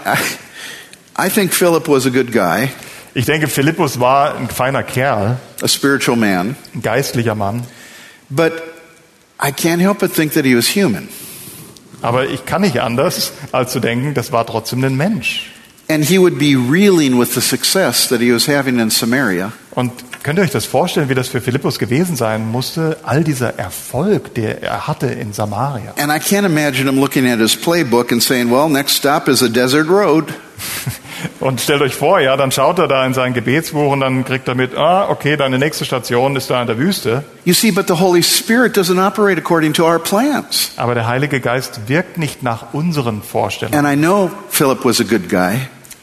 [1.17, 2.69] I, I think Philip was a good guy,
[3.13, 7.65] Ich denke, Philippus war ein feiner Kerl, a spiritual man, ein geistlicher Mann.
[8.29, 8.53] but
[9.41, 11.09] I can't help but think that he was human.
[12.01, 15.51] Aber ich kann nicht anders, als zu denken, das war trotzdem ein Mensch.
[15.91, 19.51] And he would be reeling with the success that he was having in Samaria.
[19.71, 23.57] Und könnt ihr euch das vorstellen, wie das für Philippus gewesen sein musste, all dieser
[23.57, 25.95] Erfolg, der er hatte in Samaria?
[25.97, 29.41] And I can't imagine him looking at his playbook and saying, well, next stop is
[29.41, 30.25] a desert road.
[31.39, 34.47] Und stellt euch vor, ja, dann schaut er da in sein Gebetsbuch und dann kriegt
[34.47, 37.23] er mit, ah, okay, deine nächste Station ist da in der Wüste.
[37.45, 40.71] You see, but the Holy Spirit doesn't operate according to our plans.
[40.77, 43.85] Aber der Heilige Geist wirkt nicht nach unseren Vorstellungen.
[43.85, 45.59] And I know Philip was a good guy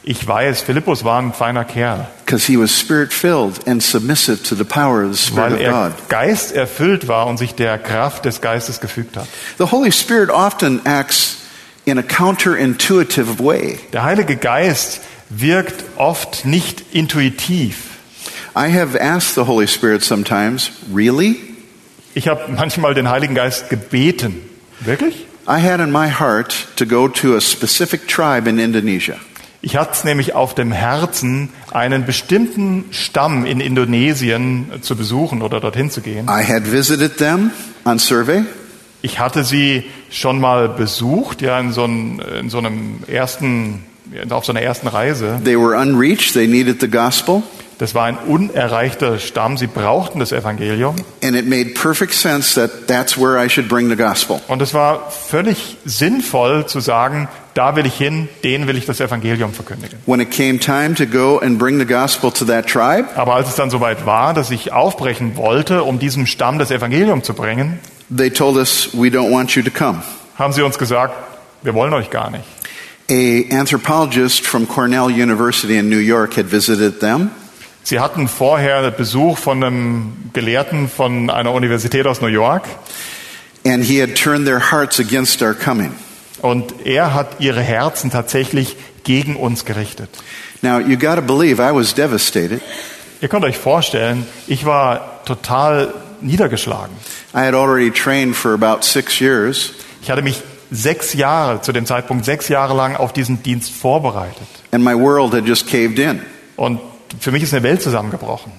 [0.09, 4.55] Ich weiß, Philippus war ein feiner Kerl, because he was spirit filled and submissive to
[4.55, 6.09] the power of the Spirit weil of er God.
[6.09, 9.27] Geist erfüllt war und sich der Kraft des Geistes gefügt hat.
[9.59, 11.39] The Holy Spirit often acts
[11.87, 13.81] in a counterintuitive way.
[13.93, 17.97] Der Heilige Geist wirkt oft nicht intuitiv.
[18.55, 21.41] I have asked the Holy Spirit sometimes, really?
[22.15, 24.41] Ich habe manchmal den Heiligen Geist gebeten.
[24.79, 25.27] Wirklich?
[25.49, 29.19] I had in my heart to go to a specific tribe in Indonesia.
[29.67, 35.59] Ich hatte es nämlich auf dem Herzen, einen bestimmten Stamm in Indonesien zu besuchen oder
[35.59, 36.29] dorthin zu gehen.
[36.29, 37.51] I had visited them
[37.85, 38.45] on survey.
[39.03, 43.83] Ich hatte sie schon mal besucht, ja, in so, einem, in so einem ersten,
[44.31, 45.41] auf so einer ersten Reise.
[45.43, 46.35] They were unreached.
[46.35, 47.43] They needed the gospel.
[47.79, 49.59] Das war ein unerreichter Stamm.
[49.59, 50.95] Sie brauchten das Evangelium.
[51.25, 54.41] And it made perfect sense that that's where I should bring the gospel.
[54.47, 59.01] Und es war völlig sinnvoll zu sagen, da will ich hin, denen will ich das
[59.01, 59.99] Evangelium verkündigen.
[60.07, 63.49] When it came time to go and bring the gospel to that tribe, Aber als
[63.49, 67.79] es dann soweit war, dass ich aufbrechen wollte, um diesem Stamm das Evangelium zu bringen,
[68.15, 70.03] they told us, we don't want you to come.
[70.39, 71.15] haben sie uns gesagt,
[71.63, 72.45] wir wollen euch gar nicht.
[73.09, 77.31] A anthropologist from Cornell University in New York had visited them.
[77.85, 82.65] Sie hatten vorher Besuch von einem Gelehrten von einer Universität aus New York
[83.65, 85.93] And he had turned their hearts against our coming.
[86.47, 90.11] Und er hat ihre Herzen tatsächlich gegen uns gerichtet.
[90.63, 92.61] Now, you got to believe I was devastated.
[93.21, 96.95] Ihr könnt euch vorstellen, ich war total niedergeschlagen.
[97.35, 99.73] I had already trained for about six years.
[100.03, 104.47] Ich hatte mich sechs Jahre, zu dem Zeitpunkt sechs Jahre lang auf diesen Dienst vorbereitet.
[104.71, 106.21] And my world had just caved in.
[106.57, 106.81] Und
[107.19, 108.53] für mich ist eine Welt zusammengebrochen.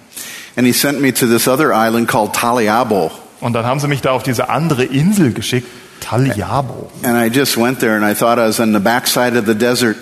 [0.56, 3.12] And he sent me to this other island called Taliabo.
[3.40, 5.68] Und dann haben sie mich da auf diese andere Insel geschickt,
[6.02, 6.90] Taliabo.
[7.04, 9.56] And I just went there and I thought I was on the backside of the
[9.56, 9.98] desert,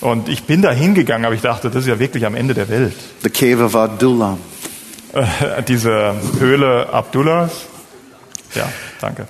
[0.00, 2.68] Und ich bin da hingegangen, aber ich dachte, das ist ja wirklich am Ende der
[2.70, 2.94] Welt.
[3.22, 4.38] the cave of Adullam.
[5.12, 7.50] Äh, diese Höhle Abdullahs.
[8.54, 8.68] Ja,
[9.00, 9.26] danke.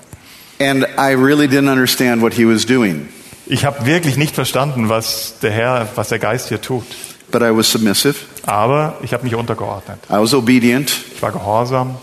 [0.61, 3.09] And I really didn't understand what he was doing,
[3.46, 6.85] Ich habe wirklich nicht verstanden, was der Herr, was der Geist hier tut.
[7.33, 8.14] but I was submissive.
[8.46, 9.98] Aber ich habe mich untergeordnet.
[10.11, 10.92] I was obedient.
[11.14, 11.96] Ich war gehorsam.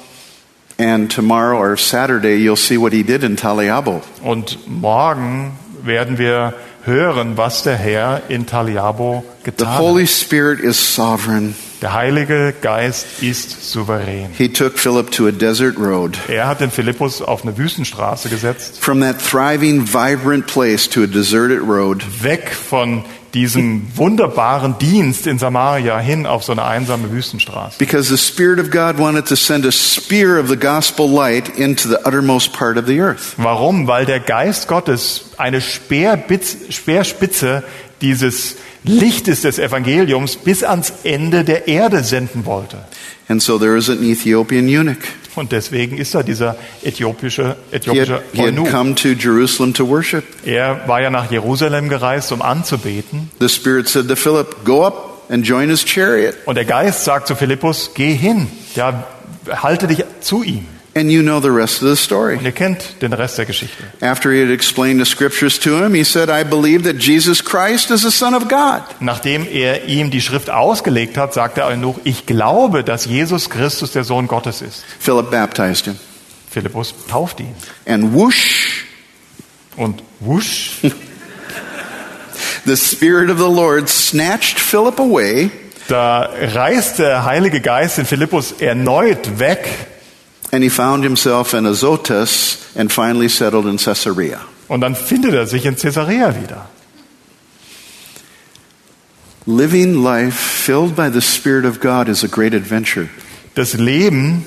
[0.80, 4.04] And tomorrow or Saturday, you'll see what he did in Taliabo.
[4.22, 10.10] Und morgen werden wir hören, was der Herr in Taliabo The getan Holy hat.
[10.10, 11.56] Spirit is sovereign.
[11.82, 14.32] Der Heilige Geist ist souverän.
[14.36, 16.18] He took Philip to a desert road.
[16.28, 21.08] Er hat den Philippus auf eine Wüstenstraße gesetzt, From that thriving, vibrant place to a
[21.08, 22.04] deserted road.
[22.24, 27.78] weg von diesem wunderbaren Dienst in Samaria hin auf so eine einsame Wüstenstraße.
[27.78, 31.88] Because the Spirit of God wanted to send a spear of the gospel light into
[31.88, 33.36] the uttermost part of the earth.
[33.38, 33.88] Warum?
[33.88, 37.64] Weil der Geist Gottes eine Speerspitze
[38.02, 38.56] dieses
[38.88, 42.78] Lichtes des Evangeliums bis ans Ende der Erde senden wollte.
[43.30, 44.97] And so there was an Ethiopian eunuch.
[45.36, 48.71] Und deswegen ist da dieser äthiopische, He äthiopische had, he had Eunuch.
[48.71, 50.23] come to Jerusalem to worship.
[50.45, 53.30] Er war ja nach Jerusalem gereist, um anzubeten.
[53.39, 56.36] The Spirit said to Philip, Go up and join his chariot.
[56.45, 59.04] Und der Geist sagt zu Philippus, geh hin, ja,
[59.62, 60.65] halte dich zu ihm.
[60.98, 62.38] And you know the rest of the story.
[62.38, 63.84] Und ihr kennt den Rest der Geschichte.
[64.02, 67.92] After he had explained the scriptures to him, he said, I believe that Jesus Christ
[67.92, 68.82] is the Son of God.
[69.00, 73.92] Nachdem er ihm die Schrift ausgelegt hat, sagt der Eunuch, ich glaube, dass Jesus Christus
[73.92, 74.84] der Sohn Gottes ist.
[75.00, 76.00] Philip baptized him.
[76.50, 77.54] Philippus tauft ihn.
[77.86, 78.86] And whoosh,
[79.76, 80.82] Und wusch,
[82.66, 85.52] the Spirit of the Lord snatched Philip away
[85.88, 89.68] da reißt der Heilige Geist den Philippus erneut weg
[90.52, 94.40] and he found himself in Azotus and finally settled in Caesarea.
[94.68, 96.68] und dann findet er sich in Caesarea wieder.
[99.46, 103.08] Living life filled by the Spirit of God is a great adventure.
[103.56, 104.46] Das Leben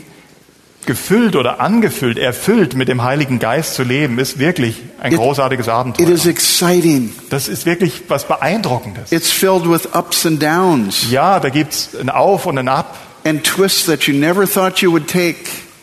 [0.84, 5.66] gefüllt oder angefüllt, erfüllt mit dem Heiligen Geist zu leben, ist wirklich ein It- großartiges
[5.66, 6.08] It Abenteuer.
[6.08, 7.12] is exciting.
[7.30, 9.10] Das ist wirklich was Beeindruckendes.
[9.10, 13.42] It's filled with ups and downs Ja, da gibt's ein Auf und ein Ab and
[13.42, 15.36] twists that you never thought you would take.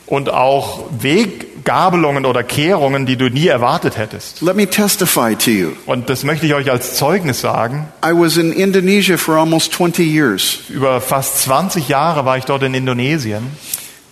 [0.08, 4.42] Und auch Weggabelungen oder Kehrungen, die du nie erwartet hättest.
[4.42, 5.72] Let me testify to you.
[5.86, 7.88] Und das möchte ich euch als Zeugnis sagen.
[8.04, 10.60] I was in Indonesia for almost 20 years.
[10.70, 13.52] Über fast 20 Jahre war ich dort in Indonesien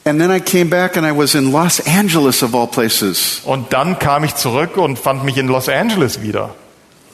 [0.08, 3.74] And then I came back and I was in Los Angeles, of all places, und
[3.74, 6.54] dann kam ich zurück und fand mich in Los Angeles wieder.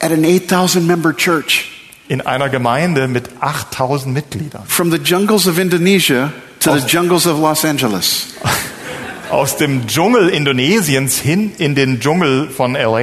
[0.00, 1.70] at an 8,000 member church.
[2.12, 4.64] In einer Gemeinde mit 8000 Mitgliedern.
[4.66, 8.34] From the jungles of Indonesia to the Aus- jungles of Los Angeles.
[9.30, 12.98] Aus dem Dschungel Indonesiens hin in den Dschungel von LA.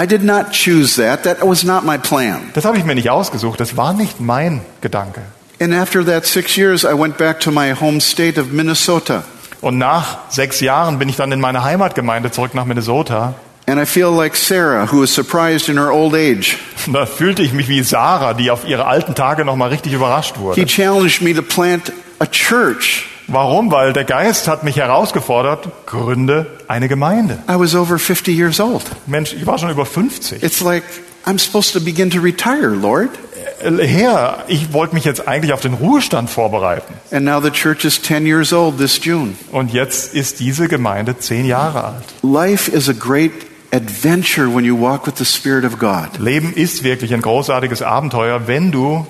[0.00, 1.24] I did not choose that.
[1.24, 2.42] That was not my plan.
[2.54, 3.58] Das habe ich mir nicht ausgesucht.
[3.58, 5.22] Das war nicht mein Gedanke.
[5.60, 9.24] And after that six years, I went back to my home state of Minnesota.
[9.62, 13.34] Und nach sechs Jahren bin ich dann in meine Heimatgemeinde zurück nach Minnesota.
[13.66, 16.58] And I feel like Sarah, who was surprised in her old age.
[16.92, 20.34] Da fühlte ich mich wie Sarah, die auf ihre alten Tage noch mal richtig überrascht
[20.36, 20.66] He wurde.
[20.66, 23.06] challenged me to plant a church.
[23.26, 23.70] Warum?
[23.70, 27.38] Weil der Geist hat mich herausgefordert, gründe eine Gemeinde.
[27.48, 28.82] I was over 50 years old.
[29.06, 30.42] Mensch, ich war schon über 50.
[30.42, 30.82] It's like
[31.24, 33.08] I'm supposed to begin to retire, Lord.
[33.62, 36.92] Äh, Herr, ich wollte mich jetzt eigentlich auf den Ruhestand vorbereiten.
[37.10, 39.32] And now the church is 10 years old this June.
[39.52, 42.04] Und jetzt ist diese Gemeinde zehn Jahre alt.
[42.22, 43.32] Life is a great
[43.74, 46.18] adventure when you walk with the Spirit of God.
[46.18, 49.04] Leben ist wirklich ein großartiges Abenteuer, wenn du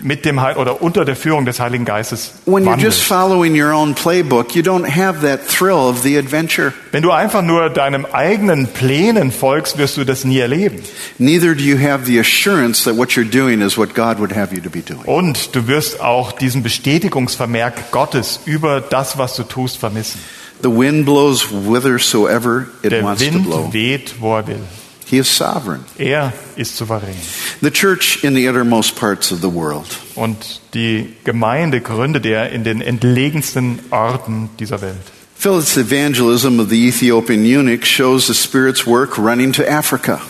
[0.00, 3.72] mit dem Heil oder unter der Führung des Heiligen Geistes When you're just following your
[3.72, 6.72] own playbook, you don't have that thrill of the adventure.
[6.90, 10.82] Wenn du einfach nur deinem eigenen Plänen folgst, wirst du das nie erleben.
[11.18, 14.54] Neither do you have the assurance that what you're doing is what God would have
[14.54, 15.02] you to be doing.
[15.04, 20.20] Und du wirst auch diesen Bestätigungsvermerk Gottes über das, was du tust, vermissen.
[20.62, 23.70] The wind blows whithersoever it Der wants to blow.
[23.72, 24.60] weht, wo er will.
[25.06, 25.84] He is sovereign.
[25.98, 27.14] Er ist souverän.
[27.62, 29.86] The church in the uttermost parts of the world.
[30.16, 34.96] Und die Gemeinde gründet er in den entlegensten Orten dieser Welt.
[35.34, 40.20] Philip's evangelism of the Ethiopian eunuch shows the Spirit's work running to Africa.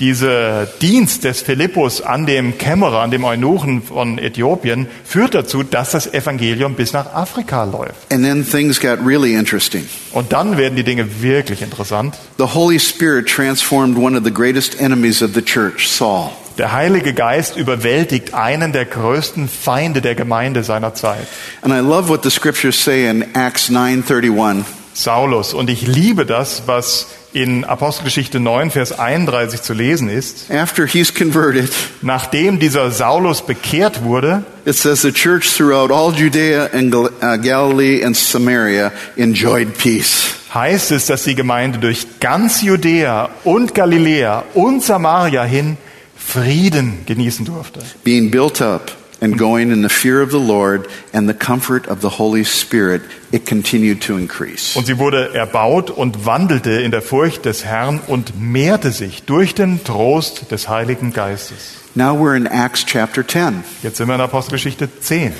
[0.00, 5.92] Dieser Dienst des Philippus an dem Kämmerer, an dem Eunuchen von Äthiopien, führt dazu, dass
[5.92, 8.12] das Evangelium bis nach Afrika läuft.
[8.12, 9.88] And then things got really interesting.
[10.12, 12.16] Und dann werden die Dinge wirklich interessant.
[12.38, 16.30] The Holy Spirit transformed one of the greatest enemies of the church, Saul.
[16.58, 21.26] Der Heilige Geist überwältigt einen der größten Feinde der Gemeinde seiner Zeit,
[21.62, 24.64] And I love what the scriptures say in Acts 9:31.
[24.94, 25.54] Saulus.
[25.54, 30.50] Und ich liebe das, was in Apostelgeschichte 9, Vers 31 zu lesen ist.
[30.50, 31.68] After he's converted,
[32.00, 37.08] Nachdem dieser Saulus bekehrt wurde, it says the church throughout all Judea and uh,
[37.42, 40.36] Galilee and Samaria enjoyed peace.
[40.54, 45.76] heißt es, dass die Gemeinde durch ganz Judäa und Galiläa und Samaria hin
[46.16, 47.80] Frieden genießen durfte.
[48.04, 48.92] being built up
[49.24, 53.00] and going in the fear of the Lord and the comfort of the Holy Spirit,
[53.32, 54.76] it continued to increase.
[54.76, 59.54] Und sie wurde erbaut und wandelte in der Furcht des Herrn und mehrte sich durch
[59.54, 61.78] den Trost des Heiligen Geistes.
[61.94, 63.64] Now we're in Acts chapter 10.
[63.82, 65.32] Jetzt sind wir in Apostelgeschichte 10.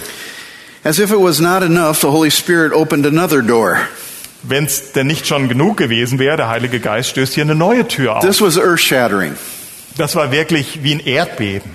[0.82, 3.78] As if it was not enough, the Holy Spirit opened another door.
[4.43, 7.87] Wenn es denn nicht schon genug gewesen wäre, der Heilige Geist stößt hier eine neue
[7.87, 8.24] Tür auf.
[8.24, 9.35] This was earth shattering.
[9.97, 11.70] Das war wirklich wie ein Erdbeben.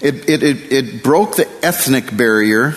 [0.00, 2.74] It, it, it, it broke the ethnic barrier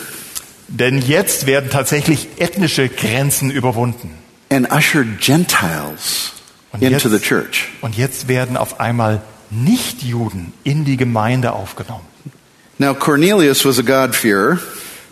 [0.67, 4.17] Denn jetzt werden tatsächlich ethnische Grenzen überwunden.
[4.49, 6.32] and ushered Gentiles
[6.71, 7.69] Und into the jetzt, church.
[7.82, 9.21] und jetzt werden auf einmal
[9.51, 12.05] Nichtjuden in die Gemeinde aufgenommen.
[12.80, 14.57] Now, Cornelius was a God-fearer,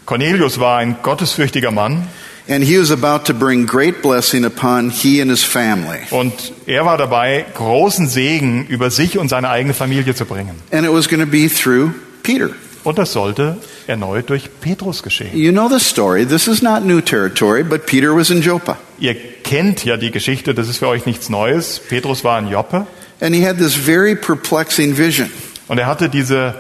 [0.06, 2.08] Cornelius war ein gottesfürchtiger Mann
[2.52, 6.00] and he was about to bring great blessing upon he and his family.
[6.12, 6.34] und
[6.68, 10.56] er war dabei, großen Segen über sich und seine eigene Familie zu bringen.
[10.72, 11.94] And it was going to be through
[12.24, 12.50] Peter.
[12.84, 15.38] Und das sollte erneut durch Petrus geschehen.
[15.38, 16.26] You know the story.
[16.26, 18.78] This is not new territory, but Peter was in Joppa.
[19.00, 21.80] Ihr kennt ja die Geschichte, das ist für euch nichts Neues.
[21.80, 22.88] Petrus war in Joppe
[23.20, 25.30] And he had this very perplexing vision.
[25.68, 26.56] und er hatte diese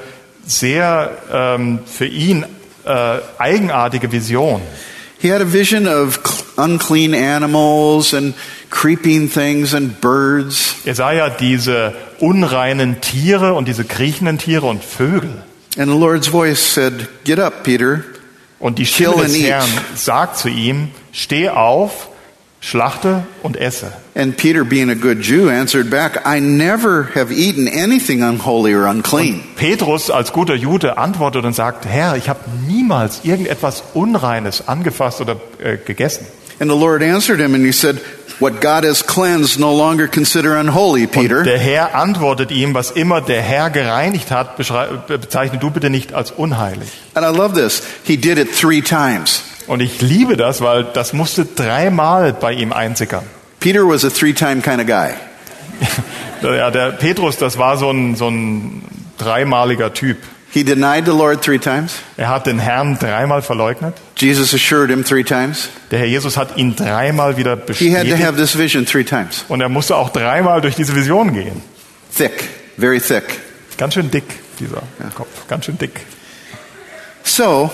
[0.45, 2.45] sehr ähm, für ihn
[2.85, 4.61] äh, eigenartige Vision.
[5.21, 8.33] He had a vision of cl- unclean animals and
[8.71, 10.75] creeping things and birds.
[10.85, 15.43] Er sah ja diese unreinen Tiere und diese kriechenden Tiere und Vögel.
[15.77, 18.03] And the Lord's voice said, Get up, Peter.
[18.59, 19.43] Und die Stimme and des.
[19.43, 22.09] Herrn sagt zu ihm, steh auf,
[22.61, 23.91] schlachte und esse.
[24.15, 28.87] And Peter, being a good Jew, answered back, I never have eaten anything unholy or
[28.87, 29.41] unclean.
[29.55, 35.37] Petrus als guter Jude antwortet und sagt, Herr, ich habe niemals irgendetwas Unreines angefasst oder
[35.63, 36.25] äh, gegessen.
[36.59, 37.97] And the Lord answered him and he said,
[38.39, 41.43] What God has cleansed, no longer consider unholy, Und Peter.
[41.43, 46.13] der Herr antwortet ihm, was immer der Herr gereinigt hat, beschrei- bezeichne du bitte nicht
[46.13, 46.89] als unheilig.
[47.13, 47.81] And I love this.
[48.03, 49.43] He did it three times.
[49.71, 53.23] Und ich liebe das, weil das musste dreimal bei ihm einsickern.
[53.61, 55.11] Peter was a three time kind of guy.
[56.43, 58.81] Ja, der Petrus, das war so ein, so ein
[59.17, 60.17] dreimaliger Typ.
[60.51, 61.93] He denied the Lord three times.
[62.17, 63.93] Er hat den Herrn dreimal verleugnet.
[64.17, 65.69] Jesus assured him three times.
[65.89, 68.25] Der Herr Jesus hat ihn dreimal wieder He had to bestätigt.
[68.25, 69.45] have this vision three times.
[69.47, 71.61] Und er musste auch dreimal durch diese Vision gehen.
[72.13, 73.23] Thick, very thick.
[73.77, 74.25] Ganz schön dick,
[74.59, 74.83] dieser
[75.15, 75.47] Kopf.
[75.47, 76.01] Ganz schön dick.
[77.23, 77.71] So,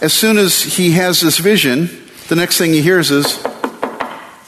[0.00, 1.88] as soon as he has this vision,
[2.28, 3.38] the next thing he hears is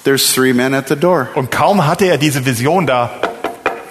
[0.05, 1.29] there's three men at the door.
[1.35, 3.11] Und kaum hatte er diese Vision, da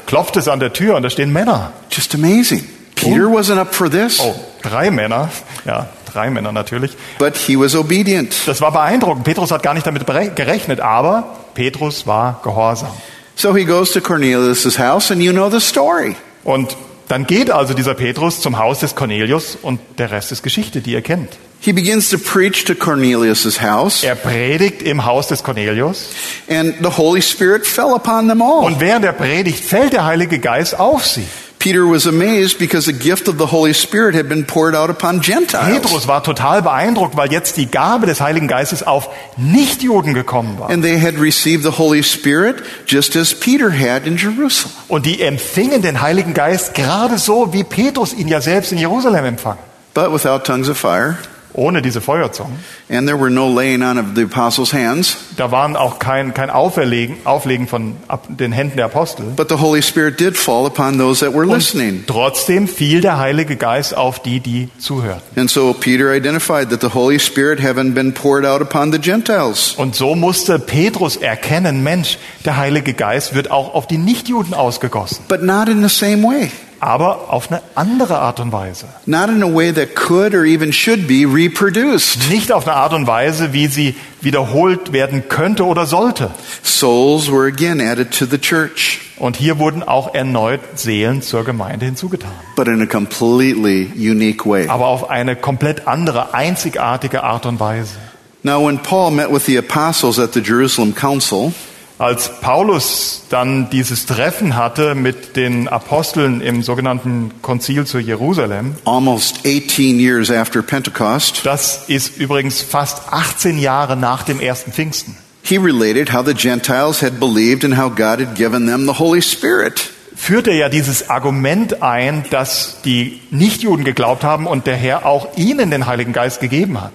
[0.07, 1.71] klopft es an der Tür und da stehen Männer.
[1.91, 2.63] Just amazing.
[2.95, 5.29] Peter wasn't up for this, Oh, drei Männer.
[5.65, 6.91] Ja, drei Männer natürlich.
[7.17, 8.33] but he was obedient.
[8.45, 9.23] Das war beeindruckend.
[9.23, 10.05] Petrus hat gar nicht damit
[10.35, 12.91] gerechnet, aber Petrus war gehorsam.
[13.35, 16.15] So he goes to Cornelius' house, and you know the story.
[16.43, 16.75] Und
[17.11, 20.93] dann geht also dieser Petrus zum Haus des Cornelius und der Rest ist Geschichte, die
[20.93, 21.37] ihr kennt.
[21.59, 26.09] He begins to preach to Cornelius' house, Er predigt im Haus des Cornelius
[26.49, 28.63] and the Holy Spirit fell upon them all.
[28.65, 31.27] und während der Predigt fällt der Heilige Geist auf sie.
[31.61, 35.21] Peter was amazed because the gift of the Holy Spirit had been poured out upon
[35.21, 35.79] Gentiles.
[35.79, 40.71] Petrus war total beeindruckt, weil jetzt die Gabe des Heiligen Geistes auf Nichtjuden gekommen war.
[40.71, 44.73] And they had received the Holy Spirit just as Peter had in Jerusalem.
[44.87, 49.25] Und die empfingen den Heiligen Geist gerade so, wie Petrus ihn ja selbst in Jerusalem
[49.25, 49.59] empfang.
[49.93, 51.17] But without tongues of fire,
[51.53, 52.57] Ohne diese Feuerzungen.
[52.89, 56.49] and there were no laying on of the apostles' hands, Da waren auch kein, kein
[56.49, 59.25] Auferlegen, Auflegen von ab, den Händen der Apostel.
[59.35, 62.03] but the Holy Spirit did fall upon those that were listening.
[62.07, 65.21] Trotzdem fiel der Heilige Geist auf die, die zuhörten.
[65.35, 69.73] And so Peter identified that the Holy Spirit having been poured out upon the Gentiles.
[69.77, 75.25] Und so musste Petrus erkennen, Mensch, der Heilige Geist wird auch auf die Nichtjuden ausgegossen.
[75.27, 76.49] But not in the same way.
[76.81, 78.85] Aber auf eine andere Art und Weise.
[79.05, 82.29] Not in a way that could or even should be reproduced.
[82.29, 86.31] Nicht auf eine Art und Weise, wie sie wiederholt werden könnte oder sollte.
[86.63, 91.85] Souls were again added to the church, Und hier wurden auch erneut Seelen zur Gemeinde
[91.85, 92.31] hinzugetan.
[92.55, 94.67] but in a completely unique way.
[94.67, 97.95] Aber auf eine komplett andere, einzigartige Art und Weise.
[98.43, 101.53] Now, when Paul met with the apostles at the Jerusalem Council,
[102.01, 109.41] Als Paulus dann dieses Treffen hatte mit den Aposteln im sogenannten Konzil zu Jerusalem, almost
[109.45, 115.57] 18 years after Pentecost, das ist übrigens fast 18 Jahre nach dem ersten Pfingsten, he
[115.57, 119.91] related how the Gentiles had believed and how God had given them the Holy Spirit.
[120.15, 125.37] führt er ja dieses Argument ein, dass die Nichtjuden geglaubt haben und der Herr auch
[125.37, 126.93] ihnen den Heiligen Geist gegeben hat.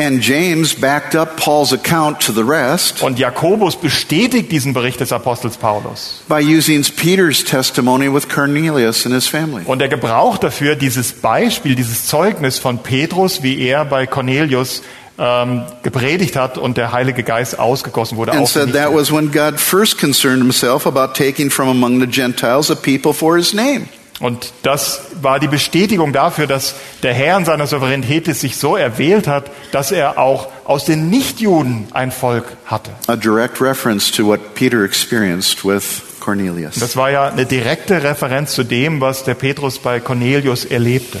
[0.00, 5.12] And James backed up Paul's account to the rest Und Jakobus bestätigt diesen Bericht des
[5.12, 6.22] Apostels Paulus.
[6.28, 9.64] by using Peter's testimony with Cornelius and his family.
[9.66, 14.82] Und er gebraucht dafür dieses Beispiel, dieses Zeugnis von Petrus, wie er bei Cornelius
[15.18, 18.32] ähm, gepredigt hat und der Heilige Geist ausgegossen wurde.
[18.32, 22.70] And said that was when God first concerned himself about taking from among the Gentiles
[22.70, 23.88] a people for his name.
[24.20, 28.76] Und das war die Bestätigung dafür, dass der Herr in seiner Souveränität es sich so
[28.76, 32.90] erwählt hat, dass er auch aus den Nichtjuden ein Volk hatte.
[33.06, 36.74] A direct reference to what Peter experienced with Cornelius.
[36.80, 41.18] Das war ja eine direkte Referenz zu dem, was der Petrus bei Cornelius erlebte.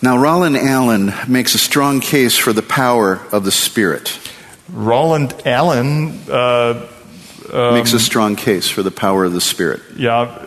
[0.00, 4.18] Now, Roland Allen makes a strong case for the power of the Spirit.
[4.76, 6.74] Roland Allen äh,
[7.72, 9.80] makes a strong case for the power of the Spirit.
[9.96, 10.40] ja,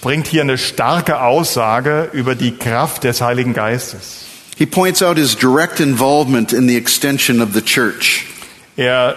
[0.00, 4.24] bringt hier eine starke Aussage über die Kraft des Heiligen Geistes.
[4.56, 8.26] He points out his direct involvement in the extension of the church.
[8.76, 9.16] Er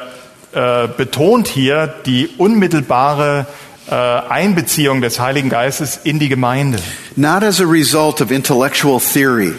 [0.53, 3.45] äh, betont hier die unmittelbare
[3.89, 6.79] äh, Einbeziehung des Heiligen Geistes in die Gemeinde.
[7.15, 9.53] Not as a result of intellectual theory,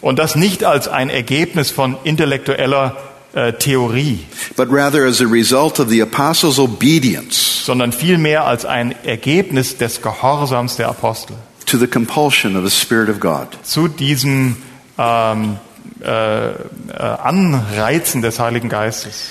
[0.00, 2.96] Und das nicht als ein Ergebnis von intellektueller
[3.34, 4.26] äh, Theorie,
[4.56, 10.00] but rather as a result of the apostles' obedience sondern vielmehr als ein Ergebnis des
[10.00, 13.48] Gehorsams der Apostel to the compulsion of the Spirit of God.
[13.62, 14.56] zu diesem
[14.96, 15.58] ähm,
[16.02, 16.54] äh, äh,
[16.96, 19.28] Anreizen des Heiligen Geistes.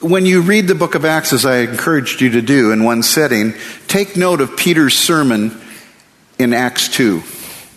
[0.00, 3.02] When you read the book of Acts, as I encouraged you to do in one
[3.02, 3.54] setting,
[3.88, 5.52] take note of Peter's sermon
[6.38, 7.22] in Acts 2.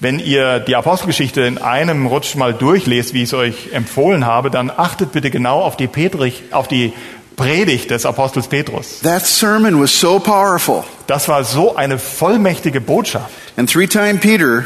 [0.01, 4.49] Wenn ihr die Apostelgeschichte in einem Rutsch mal durchlest, wie ich es euch empfohlen habe,
[4.49, 6.91] dann achtet bitte genau auf die, Petrich, auf die
[7.35, 9.01] Predigt des Apostels Petrus.
[9.01, 10.83] That sermon was so powerful.
[11.05, 13.29] Das war so eine vollmächtige Botschaft.
[13.57, 14.65] And three time Peter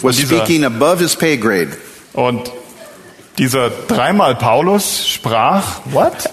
[0.00, 1.76] was speaking above his pay grade.
[2.12, 2.52] Und
[3.38, 6.30] dieser dreimal Paulus sprach, what?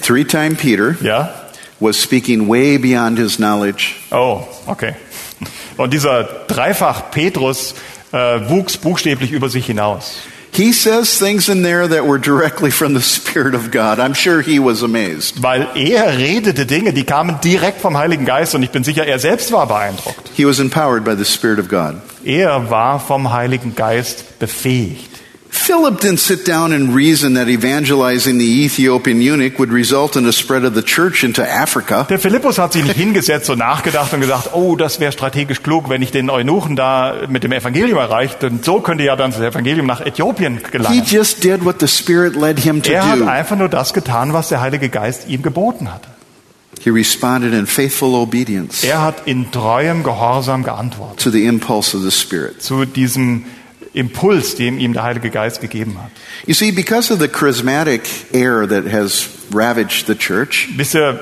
[0.00, 1.34] Three time Peter Ja?
[1.80, 3.96] was speaking way beyond his knowledge.
[4.10, 4.94] Oh, okay.
[5.76, 7.74] Und dieser dreifach Petrus
[8.12, 8.16] äh,
[8.48, 10.14] wuchs buchstäblich über sich hinaus.
[10.52, 14.00] He says things in there that were directly from the Spirit of God.
[14.00, 15.42] I'm sure he was amazed.
[15.42, 19.20] Weil er redete Dinge, die kamen direkt vom Heiligen Geist und ich bin sicher, er
[19.20, 20.30] selbst war beeindruckt.
[20.34, 21.96] He was empowered by the Spirit of God.
[22.24, 25.09] Er war vom Heiligen Geist befähigt.
[25.52, 30.32] Philip didn't sit down and reason that evangelizing the Ethiopian eunuch would result in a
[30.32, 32.04] spread of the church into Africa.
[32.08, 35.88] Der Philippus hat sich nicht hingesetzt und nachgedacht und gesagt, oh, das wäre strategisch klug,
[35.88, 39.40] wenn ich den Eunuchen da mit dem Evangelium erreicht, denn so könnte ja dann das
[39.40, 41.02] Evangelium nach Äthiopien He gelangen.
[41.06, 43.26] just did what the Spirit led him to Er hat do.
[43.26, 46.08] einfach nur das getan, was der Heilige Geist ihm geboten hatte.
[46.82, 52.02] He responded in faithful obedience Er hat in treuem Gehorsam geantwortet to the impulse of
[52.04, 52.62] the Spirit.
[52.62, 53.44] zu diesem
[53.92, 56.10] Impuls, den ihm der Heilige Geist gegeben hat.
[56.46, 61.20] You see, because of the charismatic air that has ravaged the church, ihr,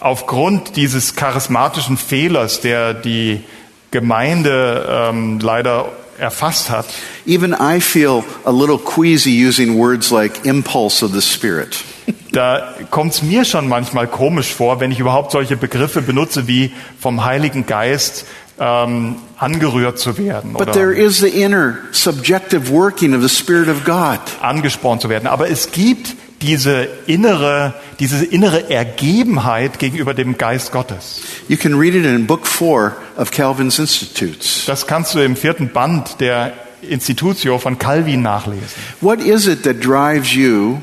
[0.00, 3.42] aufgrund dieses charismatischen Fehlers, der die
[3.90, 6.86] Gemeinde ähm, leider erfasst hat,
[7.26, 11.76] even I feel a little queasy using words like impulse of the Spirit.
[12.32, 16.72] da kommt es mir schon manchmal komisch vor, wenn ich überhaupt solche Begriffe benutze wie
[17.00, 18.26] vom Heiligen Geist
[18.58, 23.84] ähm, angerührt zu werden But there is the inner subjective working of the Spirit of
[23.84, 24.18] God.
[24.40, 25.26] angespornt zu werden.
[25.26, 31.20] Aber es gibt diese innere, diese innere Ergebenheit gegenüber dem Geist Gottes.
[31.48, 34.64] You can read it in Book 4 of Calvin's Institutes.
[34.66, 36.52] Das kannst du im vierten Band der
[36.82, 38.68] Institutio von Calvin nachlesen.
[39.00, 40.78] What is it that drives you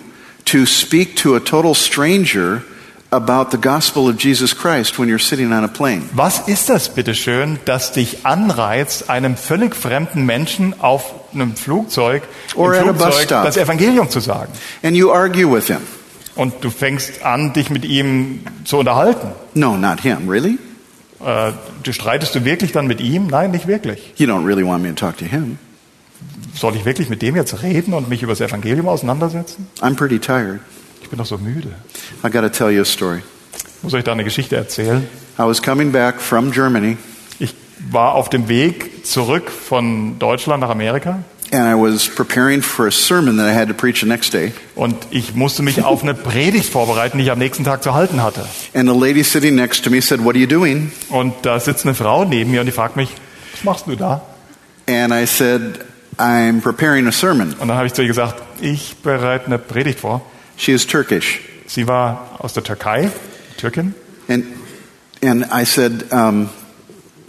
[0.46, 2.62] to speak to a total stranger
[3.14, 6.10] about the gospel of Jesus Christ when you're sitting on a plane?
[6.14, 12.24] Was ist das bitteschön, das dich anreizt, einem völlig fremden Menschen auf einem Flugzeug,
[12.56, 14.52] im Or bus Flugzeug das Evangelium zu sagen?
[14.82, 15.82] And you argue with him.
[16.36, 19.30] Und du fängst an, dich mit ihm zu unterhalten.
[19.54, 20.58] No, not him, really?
[21.24, 21.52] Äh,
[21.84, 23.28] du streitest du wirklich dann mit ihm?
[23.28, 24.14] Nein, nicht wirklich.
[24.18, 25.60] You don't really want me to talk to him.
[26.56, 29.68] Soll ich wirklich mit dem jetzt reden und mich über das Evangelium auseinandersetzen?
[29.82, 30.60] I'm pretty tired.
[31.14, 31.68] Ich bin doch so müde.
[32.26, 33.20] I got to tell you a story.
[33.78, 35.08] Ich muss euch da eine Geschichte erzählen.
[35.38, 36.98] I was coming back from Germany
[37.38, 37.54] Ich
[37.92, 41.20] war auf dem Weg zurück von Deutschland nach Amerika
[41.52, 44.54] and I was preparing for a sermon that I had to preach the next day.
[44.74, 48.24] und ich musste mich auf eine Predigt vorbereiten, die ich am nächsten Tag zu halten
[48.24, 48.48] hatte.
[48.74, 50.92] And the lady sitting next to me said, What are you doing?
[51.10, 53.10] Und da sitzt eine Frau neben mir und die fragt mich,
[53.52, 54.24] was machst du da?
[54.90, 55.78] And I said,
[56.18, 57.54] I'm preparing a sermon.
[57.60, 60.26] Und dann habe ich zu ihr gesagt, ich bereite eine Predigt vor.
[60.64, 61.42] She is Turkish.
[61.68, 63.12] Sie war aus der Türkei,
[63.58, 63.94] Türkin.
[64.30, 64.46] And,
[65.22, 66.50] and I said, um,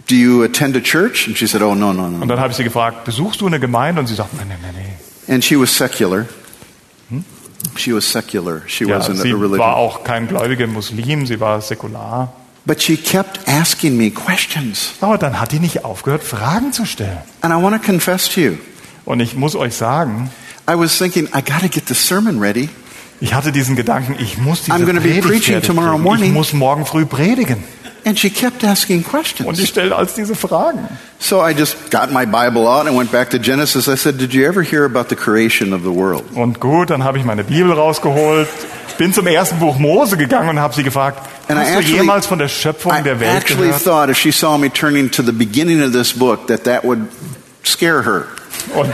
[0.07, 1.27] Do you attend a church?
[1.27, 2.25] And she said, Oh, no, no, Und no.
[2.27, 3.99] dann habe ich sie gefragt, besuchst du eine Gemeinde?
[3.99, 4.85] Und sie sagt, nein, nein, nein.
[5.27, 6.27] And she was secular.
[7.75, 8.61] She was secular.
[8.67, 9.61] She Ja, wasn't sie a war religion.
[9.67, 12.31] auch kein gläubiger Muslim, sie war säkular.
[12.65, 14.93] But she kept asking me questions.
[15.01, 17.17] Aber dann hat die nicht aufgehört, Fragen zu stellen.
[17.41, 18.53] And I want to confess to you,
[19.03, 20.29] Und ich muss euch sagen,
[20.69, 22.69] I was thinking, I got to get the sermon ready.
[23.21, 26.27] Ich hatte diesen Gedanken, ich muss diese I'm be preaching tomorrow morning.
[26.29, 27.63] Ich muss morgen früh predigen.
[28.07, 29.57] And she kept asking Und questions.
[29.59, 30.87] ich stelle als diese Fragen.
[31.17, 33.87] So I just got my Bible out and went back to Genesis.
[33.87, 36.23] I said, Did you ever hear about the creation of the world?
[36.35, 38.47] Und gut, dann habe ich meine Bibel rausgeholt,
[38.99, 41.95] bin zum ersten Buch Mose gegangen und habe sie gefragt, And I hast du actually-
[41.97, 43.83] jemals von der Schöpfung I der Welt actually gehört?
[43.83, 46.99] thought if she saw me turning to the beginning of this book, that that would
[47.63, 48.25] scare her.
[48.75, 48.91] Und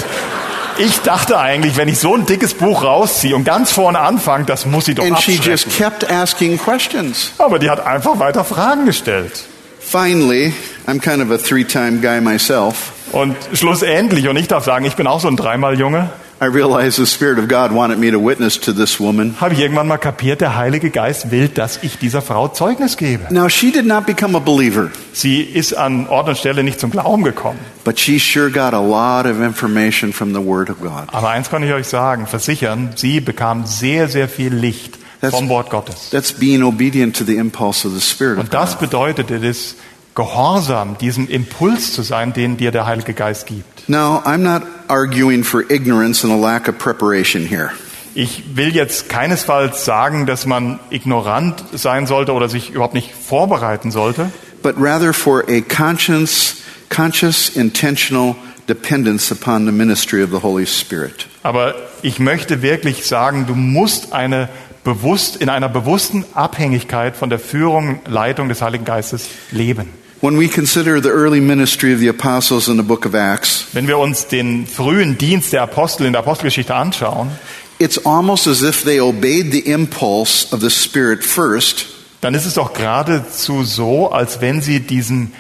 [0.78, 4.66] ich dachte eigentlich, wenn ich so ein dickes Buch rausziehe und ganz vorne anfange, das
[4.66, 7.34] muss sie doch And she just kept asking questions.
[7.38, 9.44] Aber die hat einfach weiter Fragen gestellt.
[9.80, 10.54] Finally,
[10.88, 12.92] I'm kind of a three time guy myself.
[13.12, 16.10] Und schlussendlich, und ich darf sagen, ich bin auch so ein dreimal Junge,
[16.44, 19.36] I realized the Spirit of God wanted me to witness to this woman.
[19.40, 23.32] habe ich irgendwann mal kapiert, der Heilige Geist will, dass ich dieser Frau Zeugnis gebe.
[23.32, 26.90] Now, she did not become a believer, Sie ist an Ort und Stelle nicht zum
[26.90, 27.60] Glauben gekommen.
[27.84, 31.10] but she sure got a lot of information from the Word of God.
[31.12, 35.48] Aber eins kann ich euch sagen, versichern, sie bekam sehr, sehr viel Licht Das- vom
[35.48, 36.10] Wort Gottes.
[36.10, 38.90] That's being obedient to the impulse of the Spirit Und das God.
[38.90, 39.76] bedeutete es,
[40.16, 43.88] gehorsam diesem Impuls zu sein, den dir der Heilige Geist gibt.
[43.88, 47.72] Now, I'm not arguing for ignorance and a lack of preparation here.
[48.14, 53.90] Ich will jetzt keinesfalls sagen, dass man ignorant sein sollte oder sich überhaupt nicht vorbereiten
[53.90, 54.32] sollte,
[54.62, 58.36] but rather for a conscious, conscious, intentional
[58.68, 61.28] dependence upon the ministry of the Holy Spirit.
[61.44, 64.50] aber ich möchte wirklich sagen, du musst eine
[64.84, 69.90] bewusst, in einer bewussten Abhängigkeit von der Führung, Leitung des Heiligen Geistes leben.
[70.22, 73.88] When we consider the early ministry of the apostles in the book of Acts, Wenn
[73.88, 77.32] wir uns den frühen Dienst der Apostel in der Apostelgeschichte anschauen,
[77.80, 81.88] it's almost as if they obeyed the impulse of the Spirit first,
[82.22, 85.32] dann ist es doch geradezu so, als wenn sie diesem,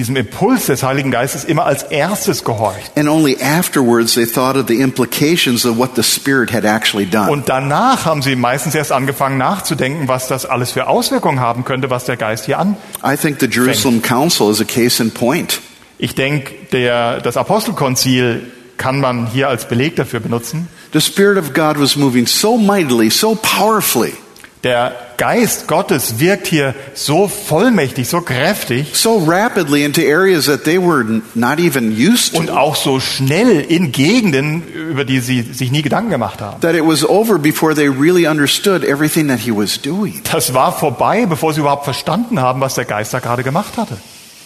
[0.00, 2.90] diesem Impuls des Heiligen Geistes immer als erstes gehorcht.
[2.96, 7.30] and only afterwards they thought of the implications of what the Spirit had actually done.
[7.30, 11.90] Und danach haben sie meistens erst angefangen nachzudenken, was das alles für Auswirkungen haben könnte,
[11.90, 12.76] was der Geist hier an.
[13.04, 15.60] I think the Jerusalem Council is a case in point.
[15.98, 20.68] Ich denke, der, das Apostelkonzil kann man hier als Beleg dafür benutzen.
[20.94, 24.14] The Spirit of God was moving so mightily, so powerfully,
[24.62, 30.78] Der Geist Gottes wirkt hier so vollmächtig, so kräftig so rapidly into areas that they
[30.78, 32.52] were not even used und to.
[32.56, 36.60] auch so schnell in Gegenden, über die sie sich nie Gedanken gemacht haben.
[36.60, 40.20] That it was over before they really understood everything that he was doing.
[40.30, 43.96] Das war vorbei, bevor sie überhaupt verstanden haben, was der Geist da gerade gemacht hatte.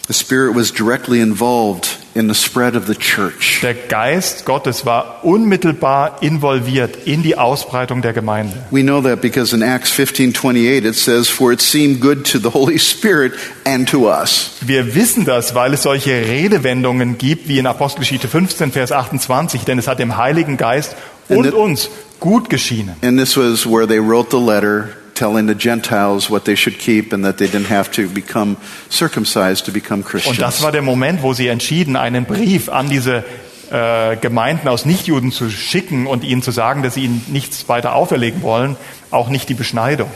[0.07, 3.61] The Spirit was directly involved in the spread of the church.
[3.63, 8.65] Der Geist Gottes war unmittelbar involviert in die Ausbreitung der Gemeinde.
[8.69, 12.51] We know that because in Acts 15:28 it says for it seemed good to the
[12.51, 13.33] Holy Spirit
[13.65, 14.51] and to us.
[14.61, 19.79] Wir wissen das, weil es solche Redewendungen gibt wie in Apostelgeschichte 15, Vers 28, denn
[19.79, 20.95] es hat dem Heiligen Geist
[21.29, 21.89] und uns
[22.19, 22.95] gut geschienen.
[23.01, 27.11] And this was where they wrote the letter telling the Gentiles what they should keep
[27.13, 28.57] and that they didn't have to become
[28.91, 30.37] circumcised to become Und Christians.
[30.37, 33.23] das war der Moment, wo sie entschieden, einen Brief an diese
[33.71, 37.95] äh, Gemeinden aus Nichtjuden zu schicken und ihnen zu sagen, dass sie ihnen nichts weiter
[37.95, 38.75] auferlegen wollen,
[39.11, 40.09] auch nicht die Beschneidung.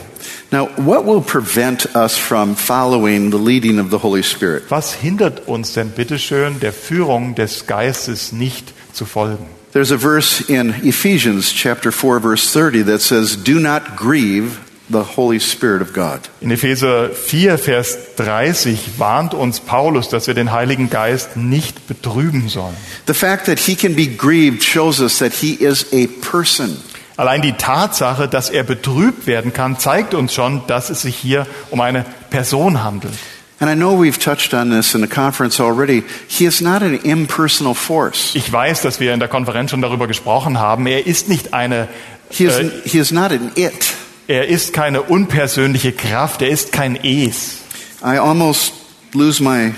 [0.52, 4.64] Now, what will prevent us from following the leading of the Holy Spirit?
[4.68, 9.46] Was hindert uns denn bitteschön, der Führung des Geistes nicht zu folgen?
[9.72, 14.58] There's a verse in Ephesians chapter 4 verse 30 that says, "Do not grieve
[14.90, 20.34] the Holy Spirit of God." In Epheser 4, Vers 30 warnt uns Paulus, dass wir
[20.34, 22.76] den Heiligen Geist nicht betrüben sollen.
[23.06, 26.76] The fact that he can be grieved shows us that he is a person.
[27.16, 31.46] Allein die Tatsache, dass er betrübt werden kann, zeigt uns schon, dass es sich hier
[31.70, 33.12] um eine Person handelt.
[33.60, 36.02] And I know we've touched on this in the conference already.
[36.28, 38.30] He is not an impersonal force.
[38.32, 40.86] Ich weiß, dass wir in der Konferenz schon darüber gesprochen haben.
[40.86, 41.88] Er ist nicht eine,
[42.30, 43.92] He is, äh, he is not an it.
[44.30, 46.40] Er ist keine unpersönliche Kraft.
[46.42, 47.58] Er ist kein Es.
[48.02, 48.72] I almost
[49.12, 49.72] lose my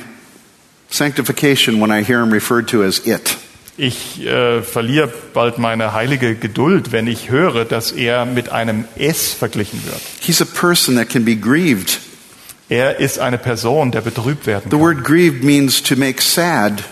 [0.91, 3.37] sanctification when I hear him referred to as it.
[3.79, 9.33] Ich äh, verliere bald meine heilige Geduld, wenn ich höre, dass er mit einem Es
[9.33, 10.01] verglichen wird.
[10.21, 11.99] He's a person that can be grieved.
[12.69, 14.81] Er ist eine Person, der betrübt werden The kann.
[14.81, 16.83] word grieved means to make sad,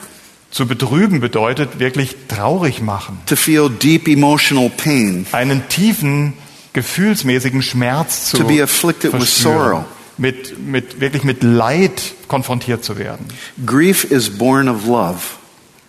[0.51, 3.19] Zu betrüben bedeutet wirklich traurig machen.
[3.27, 6.33] to feel deep emotional pain, Einen tiefen,
[6.73, 9.85] gefühlsmäßigen Schmerz zu To be afflicted with sorrow.
[10.19, 13.27] Mit, mit, wirklich mit Leid konfrontiert zu werden.
[13.65, 15.19] Grief is born of love.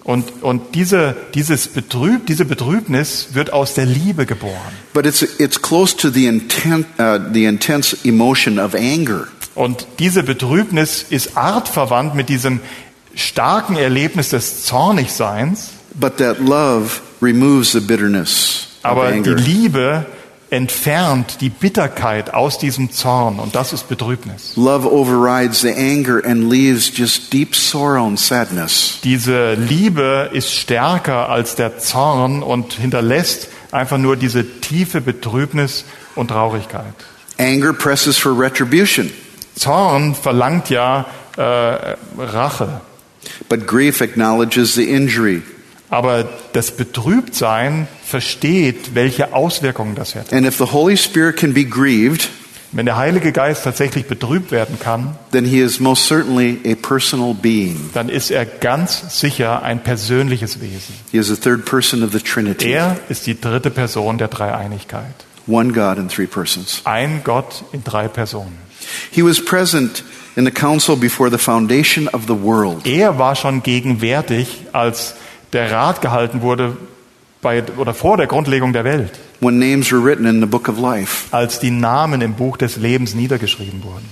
[0.04, 4.56] Und, und diese, dieses Betrüb, diese Betrübnis wird aus der Liebe geboren.
[4.94, 9.28] But it's, it's close to the, intent, uh, the intense emotion of anger.
[9.54, 12.62] Und diese Betrübnis ist artverwandt mit diesem
[13.14, 19.30] starken Erlebnis des Zornigseins, But that love removes the bitterness aber die.
[19.30, 20.06] Liebe
[20.52, 24.54] entfernt die Bitterkeit aus diesem Zorn und das ist Betrübnis.
[24.58, 29.00] Love overrides the anger and leaves just deep sorrow and sadness.
[29.02, 35.86] Diese Liebe ist stärker als der Zorn und hinterlässt einfach nur diese tiefe Betrübnis
[36.16, 36.96] und Traurigkeit.
[37.40, 39.10] Anger presses for retribution,
[39.56, 41.06] Zorn verlangt ja
[41.38, 42.82] äh, Rache,
[43.48, 45.42] but grief acknowledges the injury.
[45.92, 50.34] Aber das Betrübtsein versteht, welche Auswirkungen das hat.
[50.34, 52.30] And if the Holy Spirit can be grieved,
[52.74, 57.34] Wenn der Heilige Geist tatsächlich betrübt werden kann, then he is most certainly a personal
[57.34, 57.90] being.
[57.94, 60.96] dann ist er ganz sicher ein persönliches Wesen.
[61.12, 62.72] He is the third person of the Trinity.
[62.72, 65.14] Er ist die dritte Person der Dreieinigkeit.
[65.48, 66.80] One God in three persons.
[66.86, 68.58] Ein Gott in drei Personen.
[69.12, 70.06] He was present
[70.38, 72.88] in the council before the foundation of the world.
[72.88, 75.16] Er war schon gegenwärtig, als
[75.54, 76.78] der Rat gehalten wurde
[77.42, 80.78] bei, oder vor der Grundlegung der Welt, when names were written in the book of
[80.80, 81.28] life.
[81.32, 84.08] als die Namen im Buch des Lebens niedergeschrieben wurden.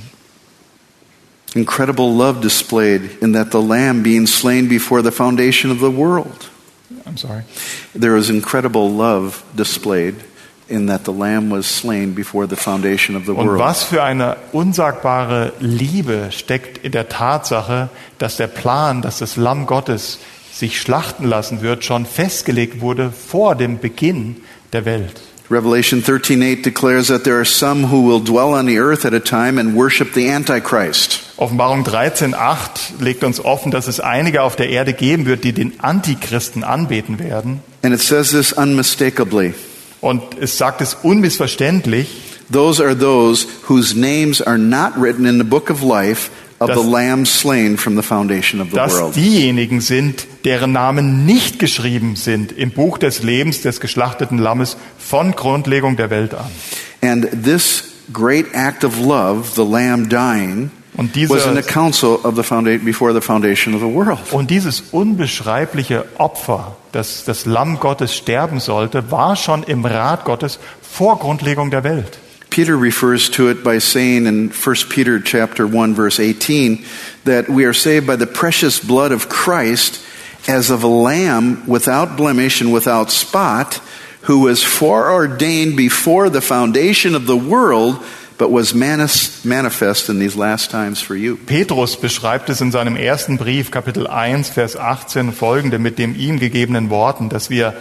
[1.56, 6.50] Incredible love displayed in that the lamb being slain before the foundation of the world.
[7.08, 7.42] I'm sorry.
[8.00, 10.16] There was incredible love displayed
[10.68, 13.60] in that the lamb was slain before the foundation of the Und world.
[13.60, 19.66] was für eine unsagbare Liebe steckt in der Tatsache, dass der Plan, dass das Lamm
[19.66, 20.20] Gottes
[20.60, 24.38] sich schlachten lassen wird, schon festgelegt wurde vor dem Beginn
[24.74, 25.22] der Welt.
[25.50, 29.20] Revelation 13:8 declares that there are some who will dwell on the earth at a
[29.20, 31.22] time and worship the antichrist.
[31.38, 35.80] Offenbarung 13.8 legt uns offen, dass es einige auf der Erde geben wird, die den
[35.80, 37.62] Antichristen anbeten werden.
[37.82, 39.56] And it says this unmistakably.
[40.02, 42.10] Und es sagt es unmissverständlich,
[42.52, 46.30] Those are those whose names are not written in the book of life
[46.60, 49.16] of Das- the lamb slain from the foundation of the dass world.
[49.16, 55.32] diejenigen sind, deren Namen nicht geschrieben sind im Buch des Lebens des geschlachteten Lammes von
[55.32, 56.46] Grundlegung der Welt an.
[57.02, 62.20] And this great act of love, the lamb dying, Und diese- was in the council
[62.24, 64.20] of the founda- before the foundation of the world.
[64.32, 70.60] Und dieses unbeschreibliche Opfer, dass das Lamm Gottes sterben sollte, war schon im Rat Gottes
[70.82, 72.18] vor Grundlegung der Welt.
[72.60, 76.84] Peter refers to it by saying in 1 Peter chapter 1 verse 18
[77.24, 80.06] that we are saved by the precious blood of Christ
[80.46, 83.76] as of a lamb without blemish and without spot
[84.24, 88.04] who was foreordained before the foundation of the world
[88.38, 91.38] but was manifest in these last times for you.
[91.38, 96.40] Petrus beschreibt es in seinem ersten Brief, Kapitel 1, Vers 18 folgende, mit dem ihm
[96.40, 97.80] gegebenen Worten, dass wir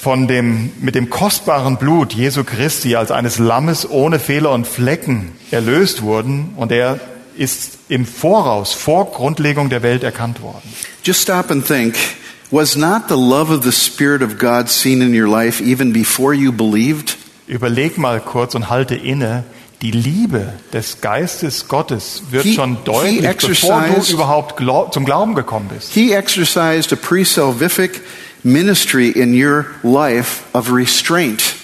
[0.00, 5.32] von dem, mit dem kostbaren Blut Jesu Christi als eines Lammes ohne Fehler und Flecken
[5.50, 7.00] erlöst wurden und er
[7.36, 10.62] ist im Voraus, vor Grundlegung der Welt erkannt worden.
[11.04, 11.94] Just stop and think
[12.50, 16.32] was not the love of the Spirit of God seen in your life even before
[16.34, 17.16] you believed?
[17.46, 19.44] Überleg mal kurz und halte inne.
[19.80, 25.36] Die Liebe des Geistes Gottes wird He- schon deutlich, bevor du überhaupt glau- zum Glauben
[25.36, 25.92] gekommen bist.
[25.92, 28.00] He exercised a pre salvific
[28.42, 31.54] ministry in your life of restraint.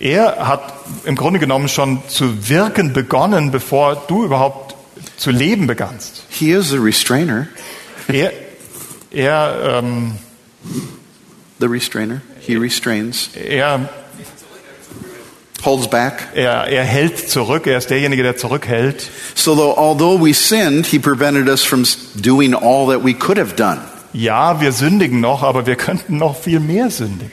[0.00, 0.72] Er hat
[1.04, 4.74] im Grunde genommen schon zu wirken begonnen, bevor du überhaupt
[5.16, 6.24] zu leben begannst.
[6.28, 7.46] He is the restrainer,
[8.08, 8.32] Er,
[9.12, 10.12] er, ähm,
[11.60, 12.20] the restrainer.
[12.40, 13.88] He restrains, er,
[15.64, 16.30] holds back.
[16.34, 17.68] er, er hält zurück.
[17.68, 19.08] Er ist derjenige, der zurückhält.
[19.36, 21.84] So, though, although we sinned, He prevented us from
[22.20, 23.78] doing all that we could have done.
[24.12, 27.32] Ja, wir sündigen noch, aber wir könnten noch viel mehr sündigen.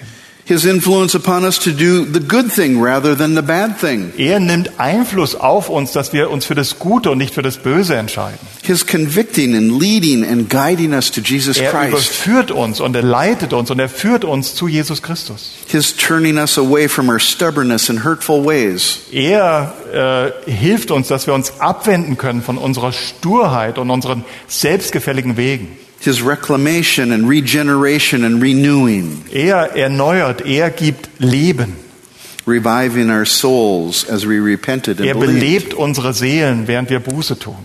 [0.49, 4.11] His influence upon us to do the good thing rather than the bad thing.
[4.17, 7.57] Er nimmt Einfluss auf uns, dass wir uns für das Gute und nicht für das
[7.57, 8.39] Böse entscheiden.
[8.63, 11.89] His convicting and leading and guiding us to Jesus Er Christ.
[11.91, 15.51] überführt uns und er leitet uns und er führt uns zu Jesus Christus.
[15.67, 19.01] His turning us away from our stubbornness and hurtful ways.
[19.11, 25.37] Er äh, hilft uns, dass wir uns abwenden können von unserer Sturheit und unseren selbstgefälligen
[25.37, 25.77] Wegen.
[26.01, 29.23] His reclamation and regeneration and renewing.
[29.31, 31.75] Er erneuert, er gibt Leben.
[32.47, 35.39] Reviving our souls as we repented Er and believed.
[35.69, 37.57] belebt unsere Seelen, während wir Buße tun.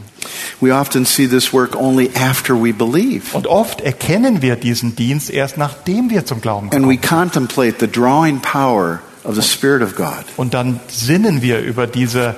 [0.60, 3.34] We often see this work only after we believe.
[3.34, 7.30] Und oft erkennen wir diesen Dienst erst nachdem wir zum Glauben And we kommen.
[7.30, 10.24] contemplate the drawing power of the Spirit of God.
[10.36, 12.34] Und dann sinnen wir über diese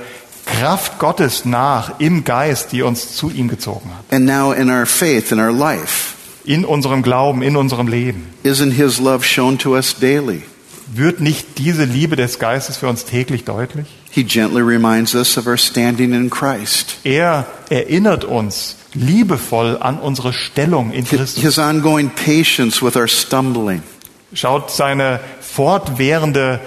[0.47, 4.05] Kraft Gottes nach im Geist, die uns zu ihm gezogen hat.
[4.11, 8.29] And now in our faith, in our life, In unserem Glauben, in unserem Leben.
[8.45, 10.43] isn't His love shown to us daily?
[10.95, 13.87] Wird nicht diese Liebe des Geistes für uns täglich deutlich?
[14.11, 16.99] He gently reminds us of our standing in Christ.
[17.03, 21.43] Er erinnert uns liebevoll an unsere Stellung in Christus.
[21.43, 23.83] his ongoing patience with our stumbling.
[24.33, 26.61] Schaut seine fortwährende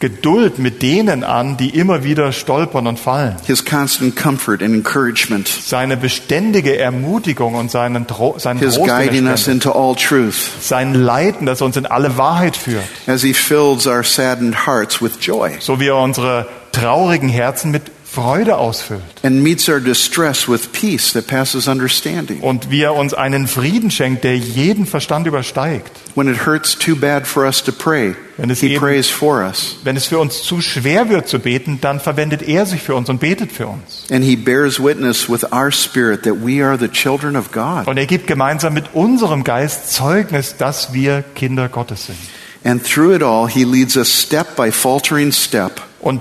[0.00, 3.36] Geduld mit denen an, die immer wieder stolpern und fallen.
[3.46, 5.46] His constant comfort and encouragement.
[5.46, 10.94] Seine beständige Ermutigung und seinen, Tro seinen His Trost guiding us into all truth sein
[10.94, 15.52] Leiten, das uns in alle Wahrheit führt, as He fills our saddened hearts with joy
[15.60, 17.82] so wie er unsere traurigen Herzen mit
[18.12, 22.40] Freude ausfüllt and meets our distress with peace that passes understanding.
[22.40, 25.92] und wie er uns einen Frieden schenkt, der jeden Verstand übersteigt.
[26.16, 29.44] When it hurts too bad for us to pray, Wenn es He eben- prays for
[29.44, 29.76] us.
[29.84, 33.08] Wenn es für uns zu schwer wird zu beten, dann verwendet er sich für uns
[33.08, 34.06] und betet für uns.
[34.10, 37.86] And He bears witness with our spirit that we are the children of God.
[37.86, 42.18] Und er gibt gemeinsam mit unserem Geist Zeugnis, dass wir Kinder Gottes sind.
[42.64, 46.20] And through it all, He leads us step by faltering step Und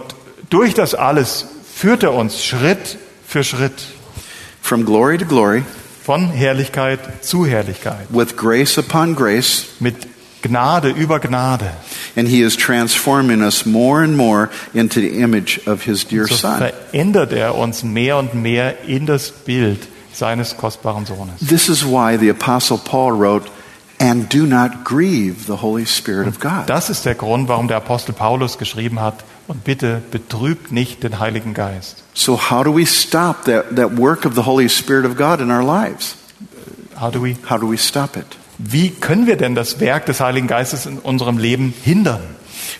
[0.52, 1.48] durch das alles
[1.80, 3.86] führt er uns Schritt für Schritt
[4.62, 5.64] from glory to glory
[6.04, 9.68] von Herrlichkeit zu Herrlichkeit, with grace upon grace.
[9.80, 9.96] mit
[10.42, 11.72] Gnade über Gnade.
[12.18, 16.36] And He is transforming us more and more into the image of His dear So
[16.36, 16.58] Son.
[16.60, 19.80] verändert er uns mehr und mehr in das Bild
[20.12, 21.40] seines kostbaren Sohnes.
[21.40, 23.50] This is why the Apostle Paul wrote,
[24.02, 26.64] And do not grieve the Holy Spirit of God.
[26.68, 31.20] Das ist der Grund, warum der Apostel Paulus geschrieben hat, und bitte betrübt nicht den
[31.20, 32.04] Heiligen Geist.
[32.14, 35.52] So, how do we stop that, that work of the Holy Spirit of God in
[35.52, 36.16] our lives?
[36.96, 37.36] How do we?
[37.50, 38.26] How do we stop it?
[38.60, 42.22] Wie können wir denn das Werk des Heiligen Geistes in unserem Leben hindern?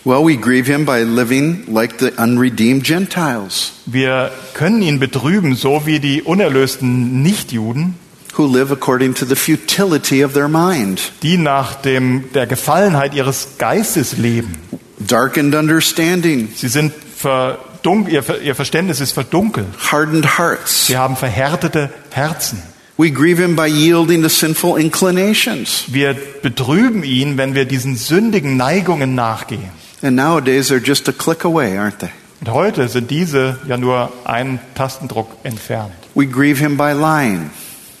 [0.04, 5.86] Well, we grieve Him by living like the unredeemed Gentiles Wir können ihn betrüben, so
[5.86, 7.96] wie die unerlösten Nichtjuden,
[8.36, 13.58] who live according to the futility of their mind, die nach dem, der Gefallenheit ihres
[13.58, 14.54] Geistes leben.
[15.00, 19.66] Darkened understanding, Sie sind verdunk, ihr, ihr Verständnis ist verdunkelt.
[19.90, 20.86] hardened hearts.
[20.86, 22.62] Sie haben verhärtete Herzen.
[22.96, 25.84] We grieve Him by yielding to sinful inclinations.
[25.88, 29.70] Wir betrüben ihn, wenn wir diesen sündigen Neigungen nachgehen.
[30.02, 32.10] And nowadays, they're just a click away, aren't they?
[32.40, 35.92] Und heute sind diese ja nur einen Tastendruck entfernt.
[36.14, 37.50] We grieve Him by lying,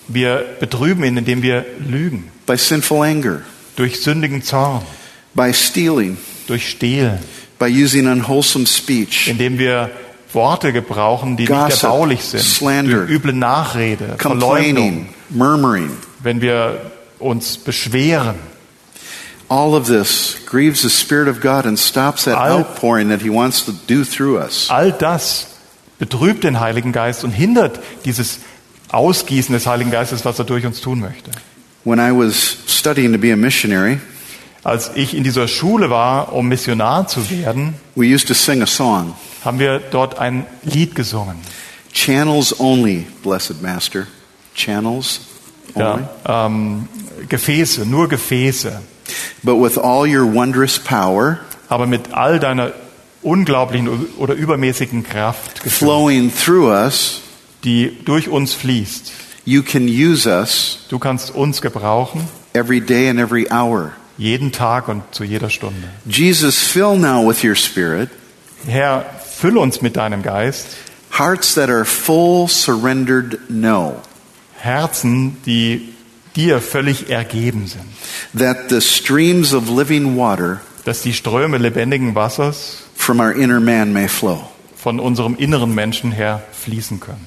[0.08, 3.42] Wir betrüben ihn, indem wir lügen, by sinful anger,
[3.76, 4.82] durch sündigen Zorn,
[5.34, 6.16] by stealing,
[6.50, 7.18] durch Stehlen,
[7.58, 9.90] by using unwholesome speech, indem wir
[10.32, 15.90] Worte gebrauchen, die nicht Gossip, erbaulich sind, slander, durch üble Nachrede, Verleumdung, complaining, murmuring.
[16.22, 18.36] wenn wir uns beschweren.
[19.48, 23.30] All of this grieves the Spirit of God and stops that All- outpouring that He
[23.30, 24.68] wants to do through us.
[24.70, 25.48] All das
[25.98, 28.38] betrübt den Heiligen Geist und hindert dieses
[28.90, 31.32] Ausgießen des Heiligen Geistes, was er durch uns tun möchte.
[31.84, 33.98] When I was studying to be a missionary,
[34.62, 38.66] Als ich in dieser Schule war, um Missionar zu werden, we used to sing a
[38.66, 41.36] song haben wir dort ein Lied gesungen.
[41.92, 44.06] Channels only, blessed Master.
[44.54, 45.20] Channels
[45.74, 46.02] only.
[46.26, 46.88] Ja, ähm,
[47.28, 48.80] Gefäße, nur Gefäße.
[49.42, 52.72] But with all your wondrous power Aber mit all deiner
[53.22, 53.88] unglaublichen
[54.18, 57.20] oder übermäßigen Kraft, gefüllt, flowing through us,
[57.64, 59.12] die durch uns fließt.
[59.44, 63.92] you can use us Du kannst uns gebrauchen, every day and every hour.
[64.20, 65.88] Jeden Tag und zu jeder Stunde.
[66.06, 68.10] Jesus, fill now with your Spirit
[68.66, 70.66] Herr, füll uns mit deinem Geist,
[71.18, 73.96] hearts that are full surrendered no,
[74.58, 75.94] Herzen, die
[76.36, 77.84] dir völlig ergeben sind.
[78.34, 83.92] that the streams of living water Dass die Ströme lebendigen Wassers from our inner man
[83.92, 84.40] may flow.
[84.76, 87.26] von unserem inneren Menschen her fließen können.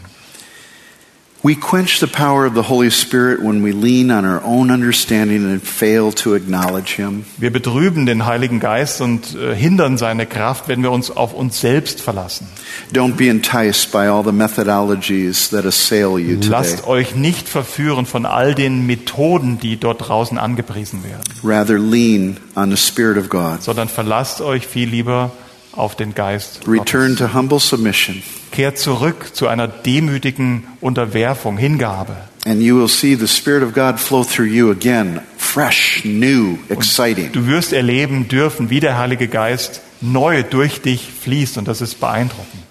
[1.46, 5.44] We quench the power of the Holy Spirit when we lean on our own understanding
[5.44, 7.26] and fail to acknowledge Him.
[7.38, 11.60] Wir betrüben den Heiligen Geist und äh, hindern seine Kraft, wenn wir uns auf uns
[11.60, 12.48] selbst verlassen.
[12.94, 16.48] Don't be enticed by all the methodologies that assail you today.
[16.48, 22.38] Lasst euch nicht verführen von all den Methoden, die dort draußen angepriesen werden, Rather, lean
[22.56, 23.62] on the Spirit of God.
[23.62, 25.32] sondern verlasst euch viel lieber
[25.76, 26.62] auf den Geist.
[26.68, 28.22] Return to humble submission,
[28.52, 32.16] Kehrt zurück zu einer demütigen Unterwerfung, Hingabe.
[32.46, 37.32] and you will see the Spirit of God flow through you again, fresh, new, exciting.
[37.32, 42.00] Du wirst erleben dürfen, wie der Heilige Geist neu durch dich fließt und das ist
[42.02, 42.64] beeindruckend.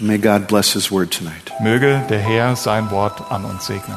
[0.00, 1.52] May God bless His word tonight.
[1.60, 3.96] Möge der Herr sein Wort an uns segnen.